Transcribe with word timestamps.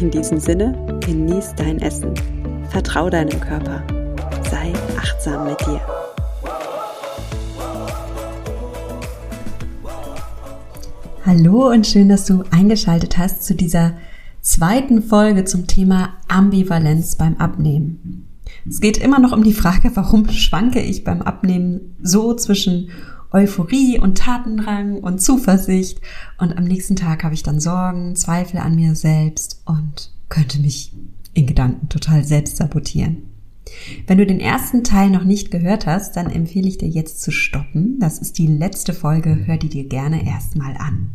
In 0.00 0.10
diesem 0.10 0.40
Sinne, 0.40 0.74
genieß 1.04 1.54
dein 1.56 1.78
Essen. 1.80 2.14
Vertrau 2.70 3.10
deinem 3.10 3.38
Körper. 3.40 3.82
Sei 4.50 4.72
achtsam 4.96 5.44
mit 5.44 5.60
dir. 5.60 5.80
Hallo 11.24 11.70
und 11.70 11.86
schön, 11.86 12.08
dass 12.08 12.24
du 12.24 12.42
eingeschaltet 12.50 13.18
hast 13.18 13.44
zu 13.44 13.54
dieser 13.54 13.92
zweiten 14.40 15.02
Folge 15.02 15.44
zum 15.44 15.66
Thema 15.66 16.14
Ambivalenz 16.26 17.16
beim 17.16 17.36
Abnehmen. 17.36 18.26
Es 18.68 18.80
geht 18.80 18.98
immer 18.98 19.18
noch 19.18 19.32
um 19.32 19.44
die 19.44 19.52
Frage, 19.52 19.90
warum 19.94 20.28
schwanke 20.30 20.80
ich 20.80 21.04
beim 21.04 21.22
Abnehmen 21.22 21.96
so 22.02 22.34
zwischen 22.34 22.90
Euphorie 23.32 23.98
und 23.98 24.18
Tatendrang 24.18 24.98
und 24.98 25.20
Zuversicht 25.20 26.00
und 26.38 26.56
am 26.56 26.64
nächsten 26.64 26.96
Tag 26.96 27.24
habe 27.24 27.34
ich 27.34 27.42
dann 27.42 27.60
Sorgen, 27.60 28.14
Zweifel 28.14 28.58
an 28.58 28.74
mir 28.74 28.94
selbst 28.94 29.62
und 29.64 30.12
könnte 30.28 30.60
mich 30.60 30.92
in 31.34 31.46
Gedanken 31.46 31.88
total 31.88 32.24
selbst 32.24 32.56
sabotieren. 32.56 33.28
Wenn 34.06 34.18
du 34.18 34.26
den 34.26 34.40
ersten 34.40 34.84
Teil 34.84 35.10
noch 35.10 35.24
nicht 35.24 35.50
gehört 35.50 35.86
hast, 35.86 36.16
dann 36.16 36.30
empfehle 36.30 36.68
ich 36.68 36.78
dir 36.78 36.88
jetzt 36.88 37.22
zu 37.22 37.30
stoppen. 37.30 37.98
Das 38.00 38.18
ist 38.18 38.38
die 38.38 38.46
letzte 38.46 38.92
Folge, 38.92 39.46
hör 39.46 39.56
die 39.56 39.68
dir 39.68 39.84
gerne 39.88 40.26
erstmal 40.26 40.76
an. 40.76 41.10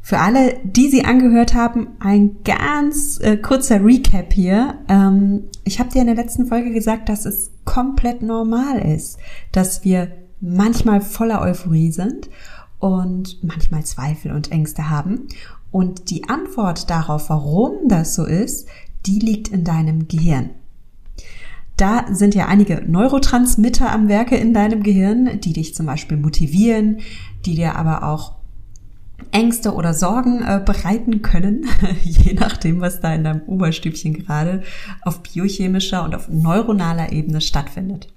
Für 0.00 0.18
alle, 0.20 0.60
die 0.62 0.88
sie 0.88 1.04
angehört 1.04 1.54
haben, 1.54 1.88
ein 1.98 2.36
ganz 2.44 3.18
äh, 3.20 3.36
kurzer 3.36 3.84
Recap 3.84 4.32
hier. 4.32 4.78
Ähm, 4.88 5.44
ich 5.64 5.80
habe 5.80 5.90
dir 5.90 6.00
in 6.00 6.06
der 6.06 6.14
letzten 6.14 6.46
Folge 6.46 6.72
gesagt, 6.72 7.08
dass 7.08 7.24
es 7.24 7.50
komplett 7.64 8.22
normal 8.22 8.78
ist, 8.78 9.18
dass 9.50 9.84
wir 9.84 10.25
manchmal 10.40 11.00
voller 11.00 11.40
Euphorie 11.40 11.90
sind 11.90 12.28
und 12.78 13.42
manchmal 13.42 13.84
Zweifel 13.84 14.32
und 14.32 14.52
Ängste 14.52 14.90
haben. 14.90 15.28
Und 15.70 16.10
die 16.10 16.28
Antwort 16.28 16.90
darauf, 16.90 17.28
warum 17.30 17.88
das 17.88 18.14
so 18.14 18.24
ist, 18.24 18.68
die 19.06 19.18
liegt 19.18 19.48
in 19.48 19.64
deinem 19.64 20.08
Gehirn. 20.08 20.50
Da 21.76 22.06
sind 22.10 22.34
ja 22.34 22.46
einige 22.46 22.82
Neurotransmitter 22.86 23.90
am 23.92 24.08
Werke 24.08 24.36
in 24.36 24.54
deinem 24.54 24.82
Gehirn, 24.82 25.40
die 25.40 25.52
dich 25.52 25.74
zum 25.74 25.86
Beispiel 25.86 26.16
motivieren, 26.16 27.00
die 27.44 27.54
dir 27.54 27.76
aber 27.76 28.04
auch 28.04 28.36
Ängste 29.30 29.74
oder 29.74 29.92
Sorgen 29.92 30.42
äh, 30.42 30.62
bereiten 30.64 31.22
können, 31.22 31.66
je 32.02 32.34
nachdem, 32.34 32.80
was 32.80 33.00
da 33.00 33.14
in 33.14 33.24
deinem 33.24 33.42
Oberstübchen 33.42 34.14
gerade 34.14 34.62
auf 35.02 35.22
biochemischer 35.22 36.04
und 36.04 36.14
auf 36.14 36.28
neuronaler 36.28 37.12
Ebene 37.12 37.40
stattfindet. 37.40 38.08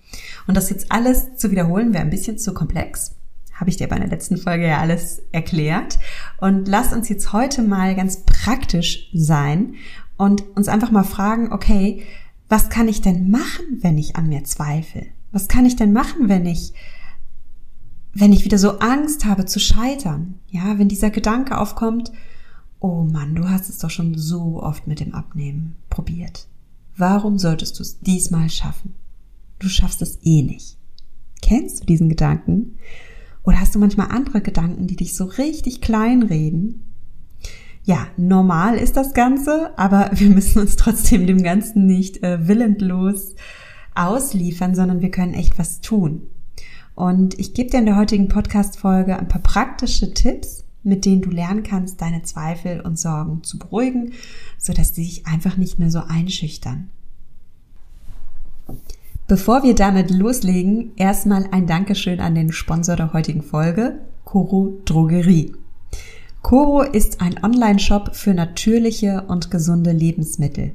Und 0.49 0.55
das 0.55 0.71
jetzt 0.71 0.91
alles 0.91 1.35
zu 1.35 1.51
wiederholen 1.51 1.93
wäre 1.93 2.01
ein 2.01 2.09
bisschen 2.09 2.39
zu 2.39 2.55
komplex. 2.55 3.13
Habe 3.53 3.69
ich 3.69 3.77
dir 3.77 3.87
bei 3.87 3.99
der 3.99 4.07
letzten 4.07 4.35
Folge 4.35 4.65
ja 4.65 4.79
alles 4.79 5.21
erklärt. 5.31 5.99
Und 6.39 6.67
lass 6.67 6.91
uns 6.91 7.07
jetzt 7.07 7.33
heute 7.33 7.61
mal 7.61 7.93
ganz 7.93 8.23
praktisch 8.23 9.11
sein 9.13 9.75
und 10.17 10.41
uns 10.57 10.67
einfach 10.67 10.89
mal 10.89 11.03
fragen, 11.03 11.53
okay, 11.53 12.01
was 12.47 12.69
kann 12.69 12.87
ich 12.87 13.01
denn 13.01 13.29
machen, 13.29 13.77
wenn 13.81 13.99
ich 13.99 14.15
an 14.15 14.27
mir 14.27 14.43
zweifle? 14.43 15.05
Was 15.31 15.49
kann 15.49 15.67
ich 15.67 15.75
denn 15.75 15.93
machen, 15.93 16.29
wenn 16.29 16.47
ich 16.47 16.73
wenn 18.15 18.33
ich 18.33 18.43
wieder 18.43 18.57
so 18.57 18.79
Angst 18.79 19.25
habe 19.25 19.45
zu 19.45 19.59
scheitern, 19.59 20.39
ja, 20.47 20.79
wenn 20.79 20.89
dieser 20.89 21.11
Gedanke 21.11 21.59
aufkommt, 21.59 22.11
oh 22.79 23.03
Mann, 23.03 23.35
du 23.35 23.47
hast 23.47 23.69
es 23.69 23.77
doch 23.77 23.91
schon 23.91 24.17
so 24.17 24.63
oft 24.63 24.87
mit 24.87 24.99
dem 24.99 25.13
Abnehmen 25.13 25.75
probiert. 25.91 26.47
Warum 26.97 27.37
solltest 27.37 27.77
du 27.77 27.83
es 27.83 27.99
diesmal 27.99 28.49
schaffen? 28.49 28.95
Du 29.59 29.67
schaffst 29.67 30.01
es 30.01 30.19
eh 30.23 30.41
nicht. 30.41 30.77
Kennst 31.41 31.81
du 31.81 31.85
diesen 31.85 32.09
Gedanken? 32.09 32.77
Oder 33.43 33.59
hast 33.59 33.75
du 33.75 33.79
manchmal 33.79 34.09
andere 34.09 34.41
Gedanken, 34.41 34.87
die 34.87 34.95
dich 34.95 35.15
so 35.15 35.25
richtig 35.25 35.81
klein 35.81 36.23
reden? 36.23 36.85
Ja, 37.83 38.07
normal 38.17 38.77
ist 38.77 38.97
das 38.97 39.13
Ganze, 39.13 39.77
aber 39.77 40.11
wir 40.13 40.29
müssen 40.29 40.59
uns 40.59 40.75
trotzdem 40.75 41.27
dem 41.27 41.43
Ganzen 41.43 41.87
nicht 41.87 42.23
äh, 42.23 42.47
willentlos 42.47 43.35
ausliefern, 43.95 44.75
sondern 44.75 45.01
wir 45.01 45.11
können 45.11 45.33
echt 45.33 45.57
was 45.57 45.81
tun. 45.81 46.23
Und 46.95 47.39
ich 47.39 47.53
gebe 47.53 47.69
dir 47.69 47.79
in 47.79 47.85
der 47.85 47.95
heutigen 47.95 48.27
Podcast-Folge 48.27 49.17
ein 49.17 49.27
paar 49.27 49.41
praktische 49.41 50.13
Tipps, 50.13 50.65
mit 50.83 51.05
denen 51.05 51.21
du 51.21 51.29
lernen 51.29 51.63
kannst, 51.63 52.01
deine 52.01 52.23
Zweifel 52.23 52.81
und 52.81 52.99
Sorgen 52.99 53.43
zu 53.43 53.57
beruhigen, 53.57 54.13
sodass 54.57 54.95
sie 54.95 55.03
sich 55.03 55.25
einfach 55.25 55.57
nicht 55.57 55.79
mehr 55.79 55.91
so 55.91 55.99
einschüchtern. 55.99 56.89
Bevor 59.29 59.61
wir 59.61 59.75
damit 59.75 60.09
loslegen, 60.09 60.93
erstmal 60.95 61.45
ein 61.51 61.67
Dankeschön 61.67 62.19
an 62.19 62.33
den 62.33 62.51
Sponsor 62.51 62.95
der 62.95 63.13
heutigen 63.13 63.43
Folge, 63.43 63.99
Coro 64.25 64.81
Drogerie. 64.85 65.53
Coro 66.41 66.81
ist 66.81 67.21
ein 67.21 67.35
Online-Shop 67.43 68.15
für 68.15 68.33
natürliche 68.33 69.25
und 69.27 69.51
gesunde 69.51 69.91
Lebensmittel. 69.91 70.71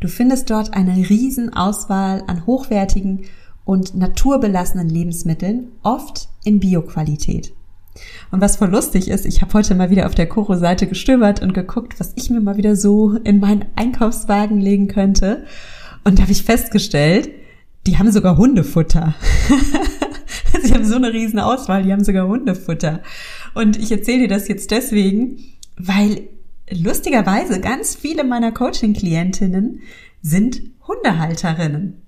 Du 0.00 0.08
findest 0.08 0.50
dort 0.50 0.74
eine 0.74 1.08
riesen 1.08 1.54
Auswahl 1.54 2.24
an 2.26 2.44
hochwertigen 2.44 3.24
und 3.64 3.94
naturbelassenen 3.94 4.90
Lebensmitteln, 4.90 5.68
oft 5.82 6.28
in 6.44 6.60
Bioqualität. 6.60 7.54
Und 8.30 8.42
was 8.42 8.56
voll 8.56 8.68
lustig 8.68 9.08
ist, 9.08 9.24
ich 9.24 9.40
habe 9.40 9.54
heute 9.54 9.74
mal 9.74 9.88
wieder 9.88 10.04
auf 10.04 10.14
der 10.14 10.28
Koro-Seite 10.28 10.88
gestöbert 10.88 11.40
und 11.40 11.54
geguckt, 11.54 11.98
was 11.98 12.12
ich 12.16 12.28
mir 12.28 12.42
mal 12.42 12.58
wieder 12.58 12.76
so 12.76 13.14
in 13.24 13.40
meinen 13.40 13.64
Einkaufswagen 13.76 14.60
legen 14.60 14.88
könnte. 14.88 15.46
Und 16.04 16.18
da 16.18 16.24
habe 16.24 16.32
ich 16.32 16.42
festgestellt, 16.42 17.30
die 17.88 17.96
haben 17.96 18.12
sogar 18.12 18.36
Hundefutter. 18.36 19.14
Sie 20.62 20.74
haben 20.74 20.84
so 20.84 20.96
eine 20.96 21.12
riesen 21.12 21.38
Auswahl, 21.38 21.84
die 21.84 21.92
haben 21.92 22.04
sogar 22.04 22.28
Hundefutter. 22.28 23.00
Und 23.54 23.78
ich 23.78 23.90
erzähle 23.90 24.20
dir 24.20 24.28
das 24.28 24.46
jetzt 24.46 24.70
deswegen, 24.70 25.38
weil 25.78 26.28
lustigerweise 26.70 27.60
ganz 27.60 27.94
viele 27.94 28.24
meiner 28.24 28.52
Coaching-Klientinnen 28.52 29.80
sind 30.20 30.60
Hundehalterinnen. 30.86 32.02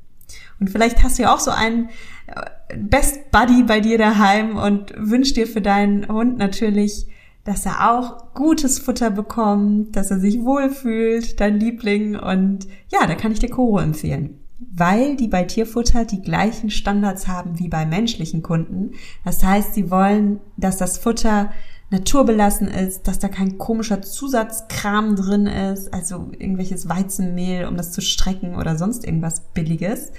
Und 0.58 0.68
vielleicht 0.68 1.02
hast 1.02 1.18
du 1.18 1.22
ja 1.22 1.34
auch 1.34 1.40
so 1.40 1.50
einen 1.50 1.88
äh, 2.26 2.76
Best 2.76 3.30
Buddy 3.30 3.62
bei 3.62 3.80
dir 3.80 3.96
daheim 3.96 4.56
und 4.56 4.92
wünschst 4.98 5.36
dir 5.38 5.46
für 5.46 5.62
deinen 5.62 6.08
Hund 6.08 6.36
natürlich, 6.36 7.06
dass 7.44 7.64
er 7.64 7.90
auch 7.90 8.34
gutes 8.34 8.78
Futter 8.78 9.10
bekommt, 9.10 9.96
dass 9.96 10.10
er 10.10 10.20
sich 10.20 10.44
wohlfühlt, 10.44 11.40
dein 11.40 11.58
Liebling. 11.58 12.16
Und 12.16 12.66
ja, 12.92 13.06
da 13.06 13.14
kann 13.14 13.32
ich 13.32 13.38
dir 13.38 13.48
Koro 13.48 13.78
empfehlen. 13.78 14.40
Weil 14.60 15.16
die 15.16 15.28
bei 15.28 15.44
Tierfutter 15.44 16.04
die 16.04 16.20
gleichen 16.20 16.70
Standards 16.70 17.26
haben 17.26 17.58
wie 17.58 17.68
bei 17.68 17.86
menschlichen 17.86 18.42
Kunden. 18.42 18.92
Das 19.24 19.42
heißt, 19.42 19.74
sie 19.74 19.90
wollen, 19.90 20.40
dass 20.56 20.76
das 20.76 20.98
Futter 20.98 21.50
naturbelassen 21.90 22.68
ist, 22.68 23.08
dass 23.08 23.18
da 23.18 23.28
kein 23.28 23.58
komischer 23.58 24.00
Zusatzkram 24.00 25.16
drin 25.16 25.46
ist, 25.46 25.92
also 25.92 26.30
irgendwelches 26.38 26.88
Weizenmehl, 26.88 27.66
um 27.66 27.76
das 27.76 27.92
zu 27.92 28.00
strecken 28.00 28.54
oder 28.54 28.76
sonst 28.76 29.04
irgendwas 29.04 29.40
Billiges. 29.54 30.12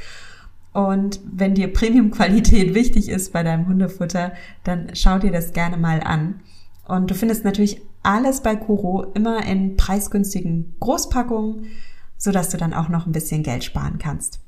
Und 0.74 1.20
wenn 1.32 1.56
dir 1.56 1.72
Premium-Qualität 1.72 2.74
wichtig 2.74 3.10
ist 3.10 3.34
bei 3.34 3.44
deinem 3.44 3.68
Hundefutter, 3.68 4.34
dann 4.64 4.92
schau 4.94 5.20
dir 5.20 5.32
das 5.32 5.54
gerne 5.54 5.78
mal 5.78 6.02
an. 6.02 6.42
Und 6.88 7.10
du 7.10 7.16
findest 7.16 7.46
natürlich 7.46 7.82
alles 8.04 8.42
bei 8.42 8.56
Kuro 8.56 9.06
immer 9.14 9.46
in 9.46 9.78
preisgünstigen 9.78 10.76
Großpackungen, 10.80 11.68
sodass 12.22 12.50
du 12.50 12.58
dann 12.58 12.76
auch 12.76 12.88
noch 12.88 13.08
ein 13.08 13.12
bisschen 13.12 13.42
Geld 13.42 13.64
sparen 13.64 13.98
kannst. 13.98 14.42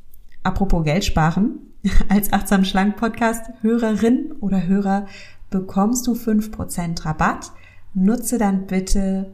Apropos 0.43 0.83
Geld 0.83 1.03
sparen, 1.03 1.59
als 2.07 2.31
Achtsam 2.31 2.65
Schlank 2.65 2.97
Podcast 2.97 3.51
Hörerin 3.61 4.31
oder 4.41 4.67
Hörer 4.67 5.07
bekommst 5.49 6.05
du 6.05 6.13
5% 6.13 7.03
Rabatt. 7.03 7.51
Nutze 7.95 8.37
dann 8.37 8.67
bitte 8.67 9.33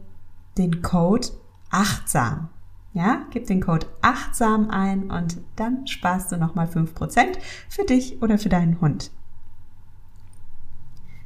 den 0.56 0.80
Code 0.80 1.28
achtsam. 1.70 2.48
Ja, 2.94 3.26
gib 3.30 3.46
den 3.46 3.60
Code 3.60 3.86
achtsam 4.00 4.70
ein 4.70 5.10
und 5.10 5.36
dann 5.56 5.86
sparst 5.86 6.32
du 6.32 6.38
nochmal 6.38 6.66
5% 6.66 7.36
für 7.68 7.84
dich 7.84 8.22
oder 8.22 8.38
für 8.38 8.48
deinen 8.48 8.80
Hund. 8.80 9.10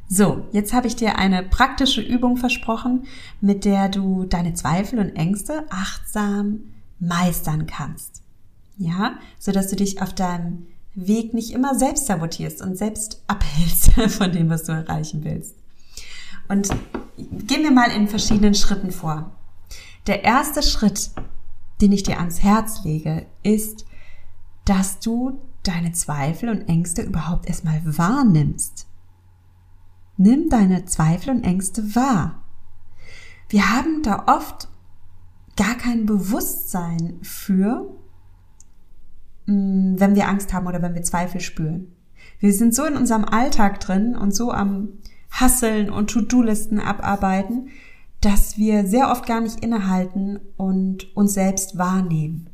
So, 0.09 0.47
jetzt 0.51 0.73
habe 0.73 0.89
ich 0.89 0.97
dir 0.97 1.17
eine 1.17 1.45
praktische 1.45 2.01
Übung 2.01 2.37
versprochen, 2.37 3.05
mit 3.41 3.65
der 3.65 3.89
du 3.89 4.25
deine 4.25 4.55
Zweifel 4.55 4.99
und 4.99 5.17
Ängste 5.17 5.65
achtsam 5.71 6.74
meistern 7.07 7.67
kannst. 7.67 8.23
Ja, 8.77 9.19
so 9.39 9.53
dass 9.53 9.69
du 9.69 9.77
dich 9.77 10.03
auf 10.03 10.15
deinem 10.15 10.67
Weg 10.95 11.35
nicht 11.35 11.53
immer 11.53 11.75
selbst 11.77 12.07
sabotierst 12.07 12.63
und 12.63 12.77
selbst 12.77 13.23
abhältst 13.27 13.93
von 14.17 14.33
dem, 14.33 14.51
was 14.51 14.65
du 14.65 14.73
erreichen 14.73 15.25
willst. 15.25 15.55
Und 16.49 16.69
gehen 17.17 17.63
wir 17.63 17.71
mal 17.71 17.91
in 17.91 18.09
verschiedenen 18.09 18.55
Schritten 18.55 18.91
vor. 18.91 19.33
Der 20.07 20.25
erste 20.25 20.63
Schritt 20.63 21.11
den 21.81 21.93
ich 21.93 22.03
dir 22.03 22.19
ans 22.19 22.43
Herz 22.43 22.85
lege, 22.85 23.27
ist, 23.43 23.85
dass 24.65 25.01
du 25.01 25.41
deine 25.63 25.93
Zweifel 25.93 26.49
und 26.49 26.69
Ängste 26.69 27.03
überhaupt 27.03 27.47
erstmal 27.47 27.81
wahrnimmst. 27.85 28.87
Nimm 30.17 30.49
deine 30.49 30.85
Zweifel 30.85 31.31
und 31.31 31.45
Ängste 31.45 31.95
wahr. 31.95 32.43
Wir 33.49 33.71
haben 33.71 34.03
da 34.03 34.25
oft 34.29 34.69
gar 35.57 35.77
kein 35.77 36.07
Bewusstsein 36.07 37.19
für, 37.23 37.97
mm, 39.47 39.95
wenn 39.99 40.15
wir 40.15 40.29
Angst 40.29 40.53
haben 40.53 40.67
oder 40.67 40.83
wenn 40.83 40.95
wir 40.95 41.03
Zweifel 41.03 41.41
spüren. 41.41 41.93
Wir 42.41 42.53
sind 42.53 42.75
so 42.75 42.85
in 42.85 42.97
unserem 42.97 43.25
Alltag 43.25 43.81
drin 43.81 44.17
und 44.17 44.35
so 44.35 44.53
am 44.53 44.89
Hasseln 45.31 45.91
und 45.91 46.11
To-Do-Listen 46.11 46.79
abarbeiten, 46.79 47.69
dass 48.21 48.57
wir 48.57 48.87
sehr 48.87 49.11
oft 49.11 49.27
gar 49.27 49.41
nicht 49.41 49.63
innehalten 49.63 50.41
und 50.57 51.15
uns 51.17 51.35
selbst 51.35 51.77
wahrnehmen. 51.77 52.49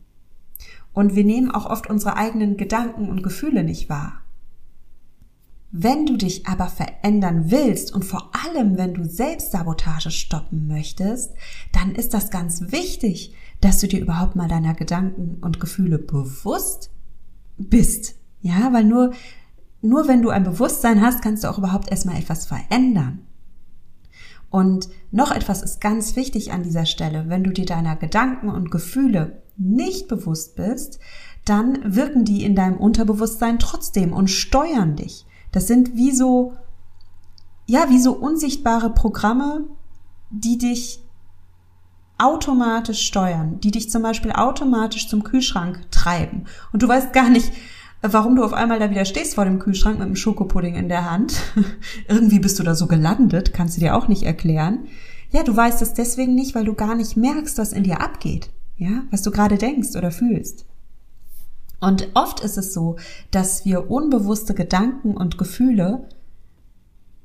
Und 0.92 1.14
wir 1.14 1.24
nehmen 1.24 1.50
auch 1.50 1.66
oft 1.66 1.88
unsere 1.88 2.16
eigenen 2.16 2.56
Gedanken 2.56 3.08
und 3.08 3.22
Gefühle 3.22 3.62
nicht 3.62 3.88
wahr. 3.88 4.22
Wenn 5.72 6.04
du 6.04 6.16
dich 6.16 6.48
aber 6.48 6.66
verändern 6.66 7.50
willst 7.50 7.94
und 7.94 8.04
vor 8.04 8.32
allem, 8.32 8.76
wenn 8.76 8.94
du 8.94 9.04
Selbstsabotage 9.04 10.10
stoppen 10.10 10.66
möchtest, 10.66 11.32
dann 11.72 11.94
ist 11.94 12.12
das 12.12 12.30
ganz 12.30 12.72
wichtig, 12.72 13.34
dass 13.60 13.78
du 13.78 13.86
dir 13.86 14.00
überhaupt 14.00 14.34
mal 14.34 14.48
deiner 14.48 14.74
Gedanken 14.74 15.38
und 15.40 15.60
Gefühle 15.60 15.98
bewusst 15.98 16.90
bist. 17.56 18.16
Ja, 18.40 18.72
weil 18.72 18.84
nur, 18.84 19.12
nur 19.80 20.08
wenn 20.08 20.22
du 20.22 20.30
ein 20.30 20.42
Bewusstsein 20.42 21.00
hast, 21.00 21.22
kannst 21.22 21.44
du 21.44 21.48
auch 21.48 21.58
überhaupt 21.58 21.90
erstmal 21.90 22.18
etwas 22.18 22.46
verändern. 22.46 23.20
Und 24.48 24.88
noch 25.12 25.30
etwas 25.30 25.62
ist 25.62 25.80
ganz 25.80 26.16
wichtig 26.16 26.50
an 26.52 26.64
dieser 26.64 26.84
Stelle. 26.84 27.28
Wenn 27.28 27.44
du 27.44 27.52
dir 27.52 27.66
deiner 27.66 27.94
Gedanken 27.94 28.48
und 28.48 28.72
Gefühle 28.72 29.42
nicht 29.56 30.08
bewusst 30.08 30.56
bist, 30.56 30.98
dann 31.44 31.94
wirken 31.94 32.24
die 32.24 32.44
in 32.44 32.56
deinem 32.56 32.76
Unterbewusstsein 32.76 33.60
trotzdem 33.60 34.12
und 34.12 34.28
steuern 34.28 34.96
dich. 34.96 35.26
Das 35.52 35.66
sind 35.66 35.96
wie 35.96 36.12
so, 36.12 36.54
ja, 37.66 37.88
wie 37.88 38.00
so 38.00 38.12
unsichtbare 38.12 38.90
Programme, 38.90 39.64
die 40.30 40.58
dich 40.58 41.00
automatisch 42.18 43.06
steuern, 43.06 43.58
die 43.60 43.70
dich 43.70 43.90
zum 43.90 44.02
Beispiel 44.02 44.32
automatisch 44.32 45.08
zum 45.08 45.24
Kühlschrank 45.24 45.90
treiben. 45.90 46.44
Und 46.72 46.82
du 46.82 46.88
weißt 46.88 47.12
gar 47.12 47.30
nicht, 47.30 47.50
warum 48.02 48.36
du 48.36 48.44
auf 48.44 48.52
einmal 48.52 48.78
da 48.78 48.90
wieder 48.90 49.04
stehst 49.04 49.34
vor 49.34 49.44
dem 49.44 49.58
Kühlschrank 49.58 49.98
mit 49.98 50.06
einem 50.06 50.16
Schokopudding 50.16 50.74
in 50.74 50.88
der 50.88 51.10
Hand. 51.10 51.40
Irgendwie 52.08 52.38
bist 52.38 52.58
du 52.58 52.62
da 52.62 52.74
so 52.74 52.86
gelandet, 52.86 53.54
kannst 53.54 53.76
du 53.76 53.80
dir 53.80 53.96
auch 53.96 54.08
nicht 54.08 54.22
erklären. 54.22 54.86
Ja, 55.30 55.42
du 55.42 55.56
weißt 55.56 55.80
es 55.82 55.94
deswegen 55.94 56.34
nicht, 56.34 56.54
weil 56.54 56.64
du 56.64 56.74
gar 56.74 56.94
nicht 56.94 57.16
merkst, 57.16 57.56
was 57.58 57.72
in 57.72 57.84
dir 57.84 58.00
abgeht. 58.00 58.50
Ja, 58.76 59.04
was 59.10 59.22
du 59.22 59.30
gerade 59.30 59.58
denkst 59.58 59.96
oder 59.96 60.10
fühlst. 60.10 60.66
Und 61.80 62.08
oft 62.14 62.40
ist 62.40 62.58
es 62.58 62.74
so, 62.74 62.96
dass 63.30 63.64
wir 63.64 63.90
unbewusste 63.90 64.54
Gedanken 64.54 65.16
und 65.16 65.38
Gefühle 65.38 66.08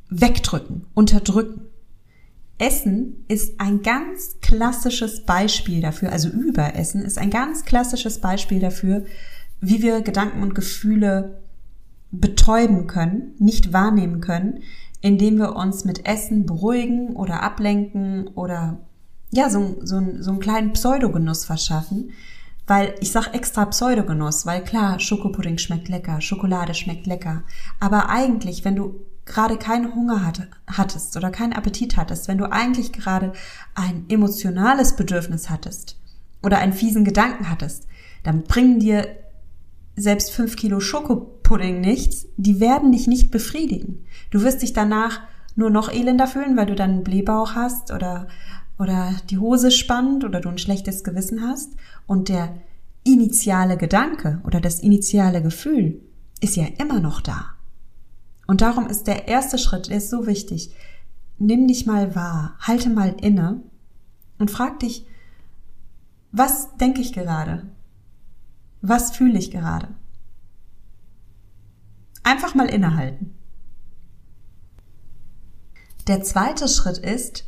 wegdrücken, 0.10 0.86
unterdrücken. 0.94 1.62
Essen 2.58 3.26
ist 3.28 3.60
ein 3.60 3.82
ganz 3.82 4.38
klassisches 4.42 5.26
Beispiel 5.26 5.82
dafür, 5.82 6.14
also 6.14 6.30
Überessen 6.30 7.02
ist 7.02 7.18
ein 7.18 7.30
ganz 7.30 7.66
klassisches 7.66 8.22
Beispiel 8.22 8.62
dafür, 8.62 9.04
wie 9.60 9.82
wir 9.82 10.02
Gedanken 10.02 10.42
und 10.42 10.56
Gefühle 10.56 11.42
betäuben 12.12 12.88
können, 12.88 13.34
nicht 13.40 13.74
wahrnehmen 13.74 14.22
können, 14.22 14.60
indem 15.02 15.38
wir 15.38 15.56
uns 15.58 15.84
mit 15.84 16.06
Essen 16.06 16.46
beruhigen 16.46 17.16
oder 17.16 17.44
ablenken 17.44 18.28
oder 18.28 18.80
ja, 19.32 19.50
so, 19.50 19.76
so, 19.84 20.02
so 20.20 20.32
einen 20.32 20.40
kleinen 20.40 20.72
Pseudogenuss 20.72 21.44
verschaffen, 21.44 22.12
weil 22.68 22.96
ich 23.00 23.12
sag 23.12 23.34
extra 23.34 23.66
Pseudogenuss, 23.66 24.46
weil 24.46 24.64
klar, 24.64 25.00
Schokopudding 25.00 25.58
schmeckt 25.58 25.88
lecker, 25.88 26.22
Schokolade 26.22 26.74
schmeckt 26.74 27.06
lecker. 27.06 27.44
Aber 27.80 28.10
eigentlich, 28.10 28.66
wenn 28.66 28.76
du 28.76 29.06
gerade 29.26 29.58
keinen 29.58 29.94
Hunger 29.96 30.34
hattest 30.68 31.18
oder 31.18 31.32
keinen 31.32 31.54
Appetit 31.54 31.98
hattest, 31.98 32.28
wenn 32.28 32.38
du 32.38 32.52
eigentlich 32.52 32.94
gerade 32.94 33.34
ein 33.74 34.06
emotionales 34.10 34.96
Bedürfnis 34.96 35.50
hattest 35.50 35.98
oder 36.44 36.60
einen 36.60 36.74
fiesen 36.74 37.06
Gedanken 37.06 37.50
hattest, 37.50 37.88
dann 38.24 38.44
bringen 38.44 38.80
dir 38.80 39.08
selbst 39.96 40.32
fünf 40.32 40.56
Kilo 40.56 40.80
Schokopudding 40.80 41.82
nichts, 41.82 42.28
die 42.38 42.60
werden 42.60 42.92
dich 42.92 43.08
nicht 43.08 43.32
befriedigen. 43.32 44.06
Du 44.30 44.42
wirst 44.42 44.62
dich 44.62 44.74
danach 44.74 45.22
nur 45.56 45.70
noch 45.70 45.90
elender 45.90 46.28
fühlen, 46.28 46.58
weil 46.58 46.66
du 46.66 46.76
dann 46.76 46.92
einen 46.92 47.04
Blähbauch 47.04 47.56
hast 47.56 47.92
oder 47.92 48.28
oder 48.78 49.14
die 49.30 49.38
Hose 49.38 49.72
spannt 49.72 50.24
oder 50.24 50.42
du 50.42 50.50
ein 50.50 50.58
schlechtes 50.58 51.04
Gewissen 51.04 51.42
hast 51.42 51.74
und 52.08 52.30
der 52.30 52.56
initiale 53.04 53.78
Gedanke 53.78 54.42
oder 54.44 54.60
das 54.60 54.80
initiale 54.80 55.42
Gefühl 55.42 56.02
ist 56.42 56.56
ja 56.56 56.66
immer 56.78 57.00
noch 57.00 57.22
da. 57.22 57.56
Und 58.48 58.62
darum 58.62 58.88
ist 58.88 59.08
der 59.08 59.28
erste 59.28 59.58
Schritt, 59.58 59.90
der 59.90 59.98
ist 59.98 60.10
so 60.10 60.28
wichtig. 60.28 60.76
Nimm 61.38 61.68
dich 61.68 61.86
mal 61.86 62.16
wahr, 62.16 62.56
halte 62.60 62.90
mal 62.90 63.16
inne 63.22 63.64
und 64.38 64.52
frag 64.52 64.80
dich, 64.80 65.06
was 66.32 66.76
denke 66.78 67.02
ich 67.02 67.14
gerade? 67.14 67.70
Was 68.82 69.16
fühle 69.16 69.40
ich 69.40 69.52
gerade? 69.52 69.88
Einfach 72.24 72.56
mal 72.56 72.68
innehalten. 72.68 73.36
Der 76.08 76.22
zweite 76.24 76.68
Schritt 76.68 76.98
ist, 76.98 77.46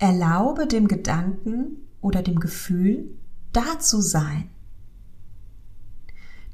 Erlaube 0.00 0.66
dem 0.66 0.88
Gedanken 0.88 1.76
oder 2.00 2.22
dem 2.22 2.40
Gefühl, 2.40 3.10
da 3.52 3.78
zu 3.78 4.00
sein. 4.00 4.50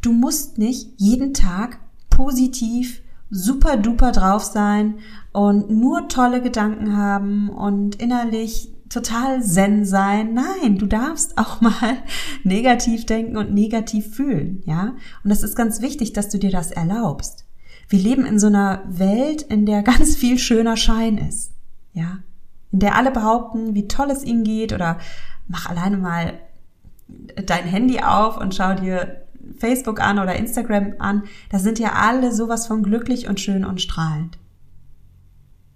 Du 0.03 0.13
musst 0.13 0.59
nicht 0.59 0.93
jeden 0.99 1.33
Tag 1.33 1.79
positiv, 2.11 3.03
super 3.31 3.77
duper 3.77 4.13
drauf 4.13 4.45
sein 4.45 4.99
und 5.33 5.71
nur 5.71 6.09
tolle 6.09 6.43
Gedanken 6.43 6.97
haben 6.97 7.49
und 7.49 7.97
innerlich 7.97 8.73
total 8.89 9.43
zen 9.43 9.85
sein. 9.85 10.35
Nein, 10.35 10.79
du 10.79 10.87
darfst 10.87 11.39
auch 11.39 11.61
mal 11.61 11.99
negativ 12.45 13.07
denken 13.07 13.37
und 13.37 13.53
negativ 13.53 14.15
fühlen, 14.15 14.63
ja? 14.65 14.95
Und 15.25 15.31
das 15.31 15.43
ist 15.43 15.57
ganz 15.57 15.81
wichtig, 15.81 16.13
dass 16.13 16.29
du 16.29 16.39
dir 16.39 16.51
das 16.51 16.71
erlaubst. 16.71 17.45
Wir 17.89 18.01
leben 18.01 18.27
in 18.27 18.39
so 18.39 18.49
einer 18.49 18.83
Welt, 18.89 19.43
in 19.43 19.67
der 19.67 19.83
ganz 19.85 20.17
viel 20.17 20.39
schöner 20.39 20.77
Schein 20.77 21.19
ist, 21.19 21.53
ja? 21.93 22.19
In 22.73 22.81
der 22.81 22.97
alle 22.97 23.11
behaupten, 23.11 23.75
wie 23.75 23.89
toll 23.89 24.11
es 24.11 24.25
ihnen 24.25 24.45
geht 24.45 24.73
oder 24.73 24.99
mach 25.49 25.69
alleine 25.69 25.97
mal 25.97 26.35
dein 27.09 27.65
Handy 27.65 28.01
auf 28.01 28.37
und 28.39 28.55
schau 28.55 28.75
dir 28.75 29.27
Facebook 29.59 30.01
an 30.01 30.19
oder 30.19 30.37
Instagram 30.37 30.95
an. 30.99 31.23
Da 31.51 31.59
sind 31.59 31.79
ja 31.79 31.93
alle 31.93 32.33
sowas 32.33 32.67
von 32.67 32.83
glücklich 32.83 33.29
und 33.29 33.41
schön 33.41 33.65
und 33.65 33.81
strahlend. 33.81 34.39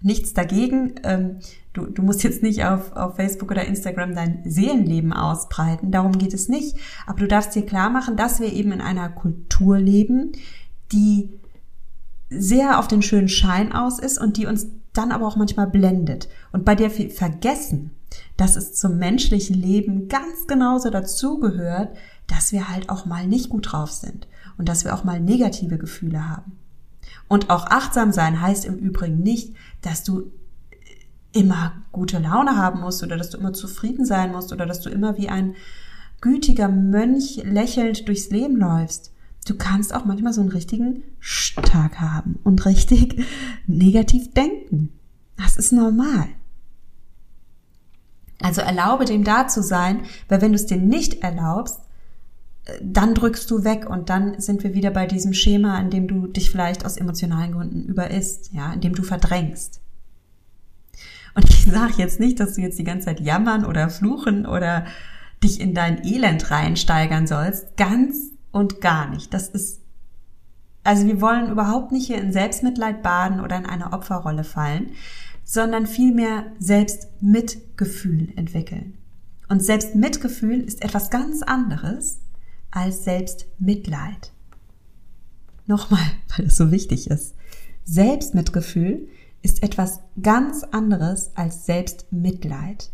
Nichts 0.03 0.33
dagegen. 0.33 0.95
Ähm, 1.05 1.37
du, 1.73 1.87
du 1.87 2.03
musst 2.03 2.23
jetzt 2.23 2.43
nicht 2.43 2.64
auf, 2.64 2.97
auf 2.97 3.17
Facebook 3.17 3.50
oder 3.50 3.67
Instagram 3.67 4.14
dein 4.14 4.43
Seelenleben 4.45 5.12
ausbreiten. 5.12 5.93
Darum 5.93 6.19
geht 6.19 6.35
es 6.35 6.49
nicht. 6.49 6.76
Aber 7.07 7.21
du 7.21 7.29
darfst 7.29 7.55
dir 7.55 7.67
klar 7.67 7.91
machen, 7.91 8.17
dass 8.17 8.41
wir 8.41 8.53
eben 8.53 8.73
in 8.73 8.81
einer 8.81 9.11
Kultur 9.11 9.79
leben, 9.79 10.33
die 10.91 11.38
sehr 12.31 12.79
auf 12.79 12.88
den 12.88 13.03
schönen 13.03 13.29
Schein 13.29 13.73
aus 13.73 13.99
ist 13.99 14.19
und 14.19 14.37
die 14.37 14.47
uns 14.47 14.69
dann 14.92 15.12
aber 15.12 15.26
auch 15.26 15.37
manchmal 15.37 15.66
blendet 15.66 16.28
und 16.52 16.64
bei 16.64 16.75
der 16.75 16.97
wir 16.97 17.11
vergessen, 17.11 17.92
dass 18.37 18.56
es 18.56 18.75
zum 18.75 18.99
menschlichen 18.99 19.54
Leben 19.54 20.09
ganz 20.09 20.47
genauso 20.47 20.90
dazugehört, 20.90 21.97
dass 22.26 22.52
wir 22.52 22.68
halt 22.68 22.88
auch 22.88 23.06
mal 23.06 23.26
nicht 23.26 23.50
gut 23.50 23.73
drauf 23.73 23.92
sind 23.92 24.26
und 24.59 24.68
dass 24.68 24.85
wir 24.85 24.94
auch 24.94 25.04
mal 25.04 25.20
negative 25.20 25.78
Gefühle 25.78 26.28
haben. 26.28 26.59
Und 27.28 27.50
auch 27.50 27.66
achtsam 27.66 28.12
sein 28.12 28.40
heißt 28.40 28.64
im 28.64 28.76
Übrigen 28.76 29.20
nicht, 29.20 29.54
dass 29.82 30.02
du 30.02 30.32
immer 31.32 31.73
gute 31.92 32.18
Laune 32.18 32.56
haben 32.56 32.80
musst 32.80 33.02
oder 33.02 33.16
dass 33.16 33.30
du 33.30 33.38
immer 33.38 33.52
zufrieden 33.52 34.04
sein 34.04 34.32
musst 34.32 34.52
oder 34.52 34.66
dass 34.66 34.80
du 34.80 34.90
immer 34.90 35.16
wie 35.16 35.28
ein 35.28 35.54
gütiger 36.20 36.68
Mönch 36.68 37.40
lächelnd 37.44 38.09
durchs 38.09 38.30
Leben 38.30 38.56
läufst. 38.56 39.12
Du 39.47 39.56
kannst 39.56 39.94
auch 39.94 40.04
manchmal 40.04 40.32
so 40.32 40.40
einen 40.40 40.50
richtigen 40.50 41.02
Tag 41.62 42.00
haben 42.00 42.38
und 42.44 42.66
richtig 42.66 43.25
negativ 43.66 44.32
denken. 44.35 44.92
Das 45.37 45.56
ist 45.56 45.73
normal. 45.73 46.28
Also 48.42 48.61
erlaube 48.61 49.04
dem 49.04 49.25
da 49.25 49.49
zu 49.49 49.62
sein, 49.62 50.02
weil 50.28 50.40
wenn 50.40 50.52
du 50.52 50.56
es 50.56 50.66
dir 50.66 50.76
nicht 50.76 51.23
erlaubst, 51.23 51.80
äh, 52.64 52.73
dann 52.82 53.14
drückst 53.14 53.50
du 53.50 53.64
weg 53.64 53.88
und 53.88 54.09
dann 54.09 54.40
sind 54.40 54.62
wir 54.62 54.75
wieder 54.75 54.90
bei 54.90 55.06
diesem 55.06 55.35
Schema, 55.35 55.78
in 55.80 55.90
dem 55.90 56.09
du 56.09 56.26
dich 56.26 56.50
vielleicht 56.50 56.85
aus 56.85 56.97
emotionalen 56.97 57.52
Gründen 57.52 57.85
überisst, 57.85 58.52
ja, 58.52 58.73
in 58.73 58.80
dem 58.80 58.94
du 58.94 59.02
verdrängst. 59.02 59.80
Und 61.35 61.49
ich 61.49 61.64
sage 61.64 61.94
jetzt 61.99 62.18
nicht, 62.18 62.40
dass 62.40 62.54
du 62.54 62.61
jetzt 62.61 62.78
die 62.78 62.85
ganze 62.85 63.06
Zeit 63.06 63.20
jammern 63.20 63.64
oder 63.64 63.88
fluchen 63.88 64.47
oder 64.47 64.85
dich 65.42 65.61
in 65.61 65.75
dein 65.75 66.04
Elend 66.04 66.50
reinsteigern 66.50 67.26
sollst. 67.26 67.76
Ganz 67.76 68.30
und 68.52 68.80
gar 68.80 69.09
nicht. 69.09 69.33
Das 69.35 69.49
ist, 69.49 69.80
also 70.85 71.07
wir 71.07 71.21
wollen 71.21 71.50
überhaupt 71.50 71.92
nicht 71.92 72.07
hier 72.07 72.19
in 72.19 72.33
Selbstmitleid 72.33 73.02
baden 73.02 73.40
oder 73.40 73.57
in 73.57 73.66
eine 73.66 73.92
Opferrolle 73.92 74.45
fallen, 74.45 74.92
sondern 75.45 75.87
vielmehr 75.87 76.47
Selbstmitgefühl 76.59 78.33
entwickeln. 78.37 78.99
Und 79.49 79.64
Selbstmitgefühl 79.64 80.61
ist 80.61 80.85
etwas 80.85 81.11
ganz 81.11 81.42
anderes 81.42 82.21
als 82.71 83.04
Selbstmitleid. 83.04 84.33
Nochmal, 85.66 86.04
weil 86.37 86.47
es 86.47 86.57
so 86.57 86.71
wichtig 86.71 87.11
ist. 87.11 87.35
Selbstmitgefühl 87.85 89.09
ist 89.42 89.62
etwas 89.62 90.00
ganz 90.23 90.62
anderes 90.62 91.33
als 91.35 91.66
Selbstmitleid. 91.66 92.90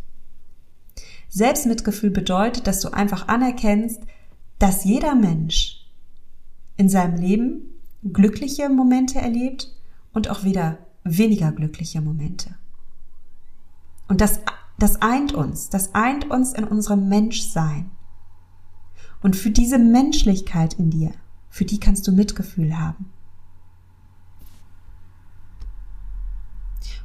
Selbstmitgefühl 1.29 2.11
bedeutet, 2.11 2.67
dass 2.67 2.81
du 2.81 2.89
einfach 2.89 3.29
anerkennst, 3.29 4.01
dass 4.59 4.85
jeder 4.85 5.15
Mensch 5.15 5.87
in 6.77 6.89
seinem 6.89 7.17
Leben 7.17 7.63
glückliche 8.13 8.69
Momente 8.69 9.19
erlebt 9.19 9.73
und 10.13 10.31
auch 10.31 10.45
wieder 10.45 10.79
weniger 11.05 11.53
glückliche 11.53 12.01
Momente. 12.01 12.55
Und 14.09 14.21
das, 14.21 14.41
das 14.79 15.03
eint 15.03 15.33
uns, 15.33 15.69
das 15.69 15.95
eint 15.95 16.31
uns 16.31 16.53
in 16.53 16.65
unserem 16.65 17.09
Menschsein. 17.09 17.91
Und 19.23 19.37
für 19.37 19.51
diese 19.51 19.79
Menschlichkeit 19.79 20.75
in 20.75 20.91
dir, 20.91 21.13
für 21.49 21.65
die 21.65 21.81
kannst 21.81 22.07
du 22.07 22.13
Mitgefühl 22.13 22.79
haben. 22.79 23.11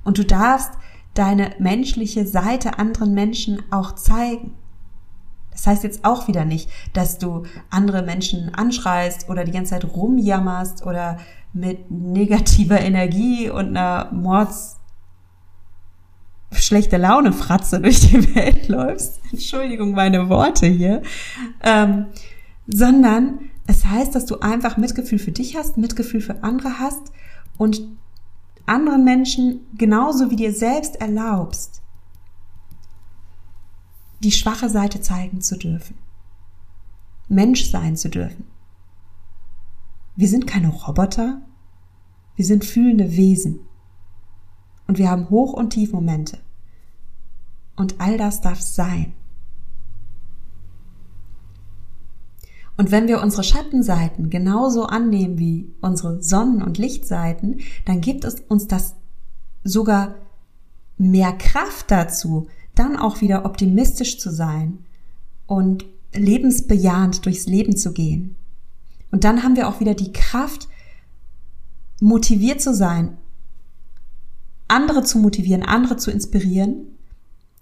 Und 0.04 0.18
du 0.18 0.26
darfst 0.26 0.72
deine 1.14 1.56
menschliche 1.60 2.26
Seite 2.26 2.80
anderen 2.80 3.14
Menschen 3.14 3.62
auch 3.72 3.96
zeigen. 3.96 4.56
Das 5.52 5.68
heißt 5.68 5.84
jetzt 5.84 6.06
auch 6.06 6.28
wieder 6.28 6.46
nicht, 6.46 6.70
dass 6.94 7.18
du 7.18 7.44
andere 7.70 8.02
Menschen 8.02 8.54
anschreist 8.56 9.30
oder 9.30 9.44
die 9.44 9.52
ganze 9.52 9.72
Zeit 9.72 9.86
rumjammerst 9.86 10.86
oder 10.86 11.18
mit 11.54 11.92
negativer 11.92 12.80
Energie 12.80 13.50
und 13.50 13.76
einer 13.76 14.10
Mords 14.12 14.78
schlechte 16.52 16.98
Laune 16.98 17.34
Fratze 17.34 17.80
durch 17.80 18.00
die 18.02 18.36
Welt 18.36 18.68
läufst. 18.68 19.20
Entschuldigung 19.32 19.92
meine 19.92 20.30
Worte 20.30 20.68
hier. 20.68 21.02
Ähm, 21.64 22.08
sondern 22.68 23.40
es 23.68 23.86
heißt, 23.86 24.16
dass 24.16 24.26
du 24.26 24.40
einfach 24.40 24.78
Mitgefühl 24.78 25.20
für 25.20 25.32
dich 25.32 25.56
hast, 25.56 25.78
Mitgefühl 25.78 26.22
für 26.22 26.44
andere 26.44 26.80
hast 26.80 27.12
und 27.58 27.82
anderen 28.66 29.04
Menschen 29.04 29.62
genauso 29.78 30.30
wie 30.30 30.36
dir 30.36 30.54
selbst 30.54 30.98
erlaubst, 31.02 31.81
die 34.24 34.32
schwache 34.32 34.70
Seite 34.70 35.02
zeigen 35.02 35.42
zu 35.42 35.58
dürfen. 35.58 35.98
Mensch 37.28 37.70
sein 37.70 37.96
zu 37.98 38.10
dürfen. 38.10 38.46
Wir 40.16 40.28
sind 40.28 40.48
keine 40.48 40.70
Roboter, 40.70 41.42
wir 42.36 42.46
sind 42.46 42.66
fühlende 42.66 43.16
Wesen. 43.16 43.60
Und 44.88 44.98
wir 44.98 45.10
haben 45.10 45.30
Hoch- 45.30 45.54
und 45.54 45.72
Tiefmomente. 45.72 46.40
Und 47.76 48.00
all 48.00 48.18
das 48.18 48.42
darf 48.42 48.60
sein. 48.60 49.14
Und 52.78 52.92
wenn 52.92 53.08
wir 53.08 53.22
unsere 53.22 53.44
Schattenseiten 53.44 54.30
genauso 54.30 54.86
annehmen 54.86 55.38
wie 55.38 55.74
unsere 55.82 56.22
Sonnen- 56.22 56.64
und 56.64 56.78
Lichtseiten, 56.78 57.60
dann 57.86 58.02
gibt 58.02 58.26
es 58.26 58.42
uns 58.42 58.68
das 58.68 58.96
sogar 59.64 60.16
mehr 60.98 61.32
Kraft 61.34 61.92
dazu, 61.92 62.48
dann 62.82 62.98
auch 62.98 63.22
wieder 63.22 63.46
optimistisch 63.46 64.20
zu 64.20 64.32
sein 64.32 64.80
und 65.46 65.86
lebensbejahend 66.14 67.26
durchs 67.26 67.46
Leben 67.46 67.78
zu 67.78 67.94
gehen. 67.94 68.36
Und 69.12 69.24
dann 69.24 69.44
haben 69.44 69.56
wir 69.56 69.68
auch 69.68 69.80
wieder 69.80 69.94
die 69.94 70.12
Kraft, 70.12 70.68
motiviert 72.00 72.62
zu 72.62 72.74
sein, 72.74 73.18
andere 74.68 75.04
zu 75.04 75.20
motivieren, 75.20 75.64
andere 75.64 75.98
zu 75.98 76.10
inspirieren 76.10 76.98